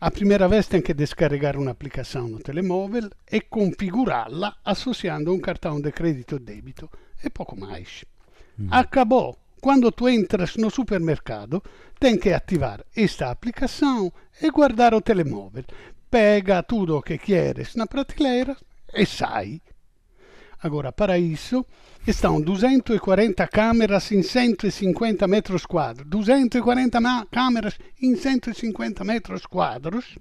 A 0.00 0.10
primeira 0.10 0.48
vez 0.48 0.66
tem 0.66 0.82
que 0.82 0.92
descarregar 0.92 1.56
uma 1.56 1.70
aplicação 1.70 2.28
no 2.28 2.38
telemóvel 2.38 3.08
e 3.30 3.40
configurá-la 3.40 4.56
associando 4.64 5.32
um 5.32 5.40
cartão 5.40 5.80
de 5.80 5.90
crédito 5.92 6.34
ou 6.34 6.38
débito 6.38 6.90
e 7.24 7.30
pouco 7.30 7.58
mais. 7.58 8.04
Acabou. 8.70 9.36
Quando 9.60 9.90
tu 9.90 10.08
entras 10.08 10.56
no 10.56 10.70
supermercado, 10.70 11.62
tem 11.98 12.18
que 12.18 12.30
ativar 12.32 12.84
esta 12.94 13.30
aplicação 13.30 14.12
e 14.42 14.50
guardar 14.50 14.92
o 14.92 15.00
telemóvel. 15.00 15.64
Pega 16.10 16.62
tudo 16.62 16.98
o 16.98 17.02
que 17.02 17.16
queres 17.16 17.74
na 17.74 17.86
prateleira 17.86 18.56
e 18.94 19.06
sai. 19.06 19.62
Agora, 20.62 20.92
para 20.92 21.18
isso, 21.18 21.64
estão 22.06 22.40
240 22.40 23.46
câmeras 23.48 24.10
em 24.12 24.22
150 24.22 25.26
metros 25.26 25.66
quadrados. 25.66 26.10
240 26.10 27.26
câmeras 27.30 27.78
em 28.00 28.14
150 28.16 29.04
metros 29.04 29.46
quadrados. 29.46 30.18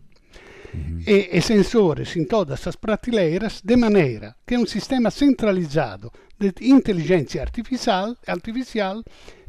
E, 1.06 1.38
e 1.38 1.42
sensores 1.42 2.16
em 2.16 2.26
todas 2.26 2.66
as 2.68 2.76
prateleiras, 2.76 3.62
de 3.64 3.76
maneira 3.76 4.36
que 4.46 4.58
um 4.58 4.66
sistema 4.66 5.12
centralizado 5.12 6.12
de 6.40 6.54
inteligência 6.62 7.42
artificial, 7.42 8.16
artificial 8.28 9.04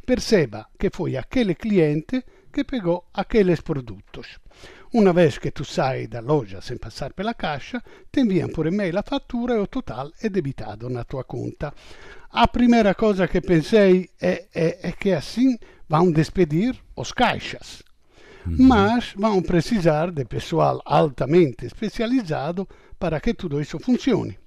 perceba 0.04 0.66
que 0.78 0.90
foi 0.90 1.16
aquele 1.16 1.54
cliente 1.54 2.24
que 2.52 2.64
pegou 2.64 3.06
aqueles 3.12 3.60
produtos. 3.60 4.38
Uma 4.92 5.12
vez 5.12 5.38
que 5.38 5.50
tu 5.50 5.64
sai 5.64 6.06
da 6.06 6.20
loja 6.20 6.60
sem 6.60 6.76
passar 6.76 7.12
pela 7.12 7.34
caixa, 7.34 7.82
te 8.12 8.20
enviam 8.20 8.48
por 8.48 8.66
e-mail 8.66 8.96
a 8.96 9.02
fatura 9.02 9.54
e 9.54 9.58
o 9.58 9.66
total 9.66 10.12
é 10.22 10.28
debitado 10.28 10.88
na 10.88 11.02
tua 11.02 11.24
conta. 11.24 11.74
A 12.30 12.46
primeira 12.46 12.94
coisa 12.94 13.26
que 13.26 13.40
pensei 13.40 14.08
é, 14.20 14.44
é, 14.54 14.88
é 14.88 14.92
que 14.92 15.10
assim 15.10 15.58
vão 15.88 16.12
despedir 16.12 16.76
os 16.94 17.10
caixas. 17.10 17.82
Uhum. 18.46 18.56
Mas 18.58 19.14
vão 19.16 19.42
precisar 19.42 20.10
de 20.10 20.24
pessoal 20.24 20.80
altamente 20.84 21.66
especializado 21.66 22.68
para 22.98 23.20
que 23.20 23.34
tudo 23.34 23.60
isso 23.60 23.78
funcione. 23.78 24.38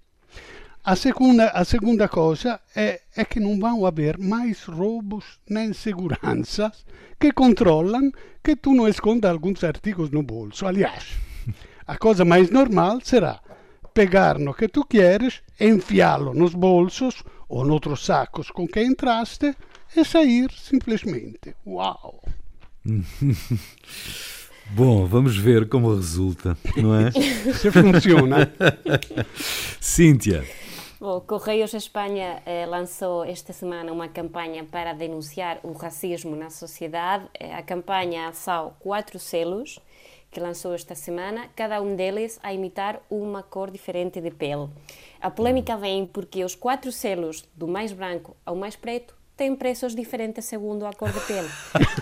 A 0.84 0.96
segunda, 0.96 1.50
a 1.50 1.66
segunda 1.66 2.08
cosa 2.08 2.62
è, 2.74 3.02
è, 3.14 3.26
che 3.26 3.42
non 3.42 3.60
vão 3.60 3.86
haver 3.86 4.18
mais 4.18 4.64
roubos 4.64 5.38
nem 5.50 5.74
seguranças 5.74 6.86
que 7.20 7.34
controlam 7.34 8.10
que 8.42 8.56
tu 8.56 8.74
não 8.74 8.88
esconda 8.88 9.30
alguns 9.30 9.66
artigos 9.66 10.12
no 10.12 10.24
bolso. 10.24 10.66
Aliás, 10.66 11.18
a 11.86 11.98
coisa 11.98 12.24
mais 12.24 12.50
normal 12.50 13.02
será 13.04 13.42
pegar 13.94 14.40
no 14.40 14.54
que 14.54 14.70
tu 14.70 14.86
queres, 14.86 15.42
enfiá-lo 15.60 16.34
nos 16.34 16.54
bolsos 16.54 17.22
ou 17.50 17.66
noutros 17.66 18.06
sacos 18.06 18.50
com 18.50 18.66
que 18.66 18.82
entraste 18.82 19.56
e 19.94 20.06
sair 20.06 20.50
simplesmente. 20.52 21.54
Uau! 21.66 22.22
Bom, 24.72 25.06
vamos 25.06 25.38
ver 25.38 25.70
como 25.70 25.96
resulta, 25.96 26.58
não 26.76 26.94
é? 26.94 27.12
Se 27.12 27.72
funciona. 27.72 28.52
Cíntia. 29.80 30.44
O 31.00 31.22
Correios 31.22 31.74
Espanha 31.74 32.42
eh, 32.46 32.66
lançou 32.66 33.24
esta 33.24 33.54
semana 33.54 33.92
uma 33.94 34.08
campanha 34.08 34.64
para 34.64 34.94
denunciar 34.94 35.60
o 35.64 35.72
racismo 35.72 36.36
na 36.36 36.50
sociedade. 36.50 37.30
Eh, 37.40 37.54
a 37.54 37.62
campanha 37.62 38.34
são 38.34 38.74
quatro 38.80 39.20
selos 39.20 39.80
que 40.32 40.40
lançou 40.40 40.74
esta 40.74 40.96
semana, 40.96 41.50
cada 41.56 41.82
um 41.82 41.96
deles 41.96 42.40
a 42.44 42.54
imitar 42.54 43.02
uma 43.10 43.42
cor 43.42 43.72
diferente 43.72 44.20
de 44.20 44.32
pele. 44.32 44.70
A 45.22 45.32
polêmica 45.32 45.78
vem 45.78 46.06
porque 46.06 46.44
os 46.44 46.56
quatro 46.56 46.92
selos, 46.92 47.46
do 47.56 47.68
mais 47.68 47.92
branco 47.92 48.36
ao 48.46 48.56
mais 48.56 48.76
preto, 48.76 49.17
têm 49.38 49.56
preços 49.56 49.96
diferentes 49.96 50.46
segundo 50.46 50.86
a 50.86 50.92
cor 50.92 51.12
de 51.12 51.20
pele. 51.22 51.48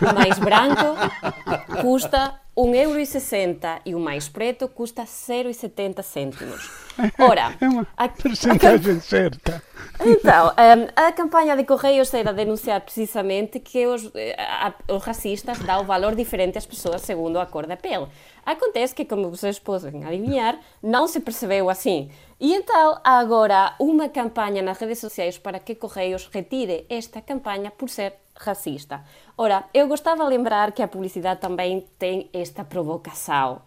O 0.01 0.15
mais 0.15 0.39
branco 0.39 1.81
custa 1.81 2.39
1,60€ 2.57 3.81
e 3.85 3.93
o 3.93 3.99
mais 3.99 4.29
preto 4.29 4.67
custa 4.69 5.03
0,70 5.03 6.01
cêntimos. 6.01 6.71
Ora, 7.19 7.53
é 7.59 7.67
uma 7.67 7.85
a, 7.97 8.07
percentagem 8.07 8.97
a, 8.97 9.01
certa. 9.01 9.61
Então, 9.99 10.47
um, 10.47 10.87
a 10.95 11.11
campanha 11.11 11.55
de 11.57 11.65
Correios 11.65 12.13
era 12.13 12.33
denunciar 12.33 12.79
precisamente 12.79 13.59
que 13.59 13.85
os, 13.85 14.09
eh, 14.15 14.35
a, 14.39 14.73
os 14.93 15.03
racistas 15.03 15.59
dão 15.59 15.83
valor 15.83 16.15
diferente 16.15 16.57
às 16.57 16.65
pessoas 16.65 17.01
segundo 17.01 17.39
a 17.39 17.45
cor 17.45 17.67
da 17.67 17.75
pele. 17.75 18.07
Acontece 18.45 18.95
que, 18.95 19.03
como 19.03 19.29
vocês 19.29 19.59
podem 19.59 20.05
adivinhar, 20.05 20.57
não 20.81 21.07
se 21.07 21.19
percebeu 21.19 21.69
assim. 21.69 22.09
E 22.39 22.53
então 22.53 22.99
há 23.03 23.19
agora 23.19 23.75
uma 23.79 24.07
campanha 24.07 24.61
nas 24.61 24.77
redes 24.77 24.99
sociais 24.99 25.37
para 25.37 25.59
que 25.59 25.75
Correios 25.75 26.29
retire 26.31 26.85
esta 26.89 27.21
campanha 27.21 27.71
por 27.71 27.89
ser 27.89 28.13
racista. 28.37 29.03
Ora, 29.37 29.65
eu 29.73 29.87
gostava 29.87 30.23
de 30.23 30.29
lembrar 30.29 30.71
que 30.71 30.81
a 30.81 30.87
publicidade 30.87 31.39
também 31.39 31.87
tem 31.97 32.29
esta 32.33 32.63
provocação. 32.63 33.61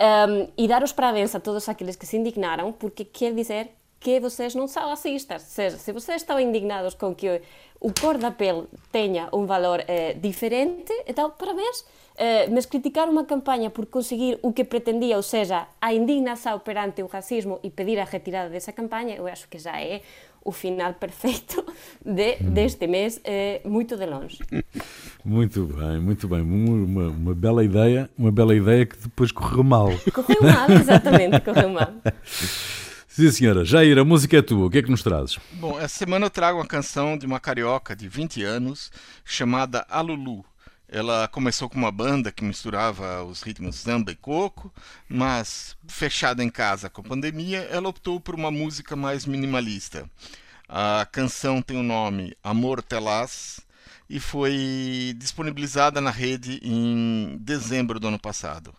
Um, 0.00 0.48
e 0.56 0.66
dar 0.66 0.82
os 0.82 0.92
parabéns 0.92 1.34
a 1.34 1.40
todos 1.40 1.68
aqueles 1.68 1.96
que 1.96 2.06
se 2.06 2.16
indignaram, 2.16 2.72
porque 2.72 3.04
quer 3.04 3.32
dizer 3.34 3.70
que 4.02 4.20
vocês 4.20 4.54
não 4.54 4.66
são 4.66 4.88
racistas. 4.88 5.42
Ou 5.42 5.48
seja, 5.48 5.76
se 5.76 5.92
vocês 5.92 6.22
estão 6.22 6.38
indignados 6.38 6.94
com 6.94 7.14
que 7.14 7.40
o 7.80 7.92
cor 7.92 8.18
da 8.18 8.30
pele 8.30 8.64
tenha 8.90 9.28
um 9.32 9.46
valor 9.46 9.82
eh, 9.86 10.14
diferente, 10.14 10.92
então, 11.06 11.30
parabéns. 11.30 11.84
Eh, 12.16 12.46
mas 12.50 12.66
criticar 12.66 13.08
uma 13.08 13.24
campanha 13.24 13.70
por 13.70 13.86
conseguir 13.86 14.38
o 14.42 14.52
que 14.52 14.64
pretendia, 14.64 15.16
ou 15.16 15.22
seja, 15.22 15.66
a 15.80 15.94
indignação 15.94 16.58
perante 16.58 17.02
o 17.02 17.06
racismo 17.06 17.58
e 17.62 17.70
pedir 17.70 17.98
a 17.98 18.04
retirada 18.04 18.50
dessa 18.50 18.70
campanha, 18.72 19.16
eu 19.16 19.26
acho 19.26 19.48
que 19.48 19.58
já 19.58 19.80
é 19.80 20.02
o 20.44 20.52
final 20.52 20.92
perfeito 20.94 21.64
de, 22.04 22.36
deste 22.42 22.86
mês, 22.86 23.20
eh, 23.24 23.62
muito 23.64 23.96
de 23.96 24.06
longe. 24.06 24.38
Muito 25.24 25.64
bem, 25.66 26.00
muito 26.00 26.28
bem. 26.28 26.42
Uma, 26.42 27.08
uma, 27.08 27.34
bela 27.34 27.64
ideia, 27.64 28.10
uma 28.18 28.30
bela 28.30 28.54
ideia 28.54 28.84
que 28.84 28.96
depois 28.98 29.32
correu 29.32 29.64
mal. 29.64 29.88
Correu 30.12 30.42
mal, 30.42 30.70
exatamente, 30.70 31.40
correu 31.40 31.70
mal. 31.70 31.92
Sim, 33.12 33.30
senhora. 33.30 33.62
Jair, 33.62 33.98
a 33.98 34.04
música 34.06 34.38
é 34.38 34.42
tua. 34.42 34.64
O 34.64 34.70
que 34.70 34.78
é 34.78 34.82
que 34.82 34.90
nos 34.90 35.02
trazes? 35.02 35.38
Bom, 35.52 35.78
essa 35.78 35.98
semana 35.98 36.24
eu 36.24 36.30
trago 36.30 36.58
uma 36.58 36.66
canção 36.66 37.18
de 37.18 37.26
uma 37.26 37.38
carioca 37.38 37.94
de 37.94 38.08
20 38.08 38.42
anos 38.42 38.90
chamada 39.22 39.84
Alulu. 39.90 40.42
Ela 40.88 41.28
começou 41.28 41.68
com 41.68 41.76
uma 41.76 41.92
banda 41.92 42.32
que 42.32 42.42
misturava 42.42 43.22
os 43.22 43.42
ritmos 43.42 43.76
samba 43.76 44.12
e 44.12 44.14
coco, 44.14 44.72
mas 45.10 45.76
fechada 45.86 46.42
em 46.42 46.48
casa 46.48 46.88
com 46.88 47.02
a 47.02 47.04
pandemia, 47.04 47.58
ela 47.70 47.90
optou 47.90 48.18
por 48.18 48.34
uma 48.34 48.50
música 48.50 48.96
mais 48.96 49.26
minimalista. 49.26 50.08
A 50.66 51.06
canção 51.12 51.60
tem 51.60 51.78
o 51.78 51.82
nome 51.82 52.34
Amor 52.42 52.82
Telás 52.82 53.60
e 54.08 54.18
foi 54.18 55.14
disponibilizada 55.18 56.00
na 56.00 56.10
rede 56.10 56.58
em 56.62 57.36
dezembro 57.42 58.00
do 58.00 58.08
ano 58.08 58.18
passado. 58.18 58.72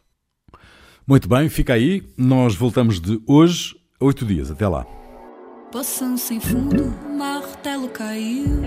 Muito 1.05 1.29
bem, 1.29 1.49
fica 1.49 1.73
aí. 1.75 2.03
Nós 2.17 2.55
voltamos 2.55 2.99
de 2.99 3.21
hoje 3.27 3.82
oito 4.03 4.25
dias. 4.25 4.51
Até 4.51 4.67
lá. 4.67 4.85
Poção 5.71 6.15
sem 6.17 6.39
fundo, 6.39 6.93
martelo 7.17 7.89
caiu. 7.89 8.61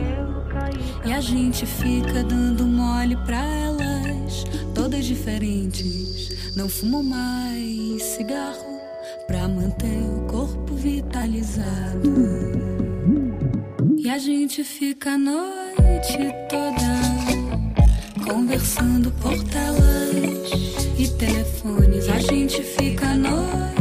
E 1.04 1.12
a 1.12 1.20
gente 1.20 1.64
fica 1.64 2.24
dando 2.24 2.64
mole 2.64 3.16
pra 3.24 3.44
elas, 3.44 4.44
todas 4.74 5.04
diferentes. 5.04 6.54
Não 6.56 6.68
fumo 6.68 7.02
mais 7.02 8.02
cigarro 8.02 8.80
pra 9.26 9.46
manter 9.46 10.02
o 10.02 10.26
corpo 10.26 10.74
vitalizado. 10.74 12.12
E 13.98 14.10
a 14.10 14.18
gente 14.18 14.64
fica 14.64 15.12
a 15.12 15.18
noite 15.18 16.18
toda 16.48 16.96
conversando 18.24 19.12
por 19.12 19.36
telas 19.44 20.50
e 20.98 21.08
telefones. 21.16 22.08
A 22.08 22.18
gente 22.18 22.62
fica 22.62 23.10
a 23.10 23.14
noite 23.14 23.75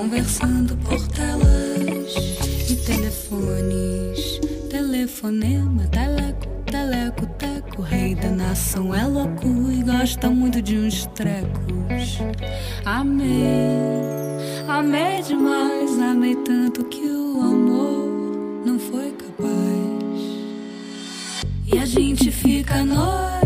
conversando 0.00 0.74
por 0.78 0.98
telas 1.08 2.14
e 2.70 2.76
telefones 2.86 4.40
telefonema, 4.70 5.86
teleco, 5.88 6.46
teleco, 6.64 7.26
teco. 7.36 7.82
Rei 7.82 8.14
da 8.14 8.30
nação 8.30 8.94
é 8.94 9.04
louco 9.04 9.46
e 9.70 9.82
gosta 9.82 10.30
muito 10.30 10.62
de 10.62 10.78
uns 10.78 11.04
trecos. 11.08 12.18
Amei, 12.86 13.36
amei 14.66 15.20
demais, 15.22 15.98
amei 16.00 16.34
tanto 16.36 16.82
que 16.84 17.04
o 17.04 17.42
amor 17.42 18.62
não 18.64 18.78
foi 18.78 19.10
capaz. 19.10 20.22
E 21.70 21.78
a 21.78 21.84
gente 21.84 22.30
fica 22.30 22.82
noite 22.84 23.39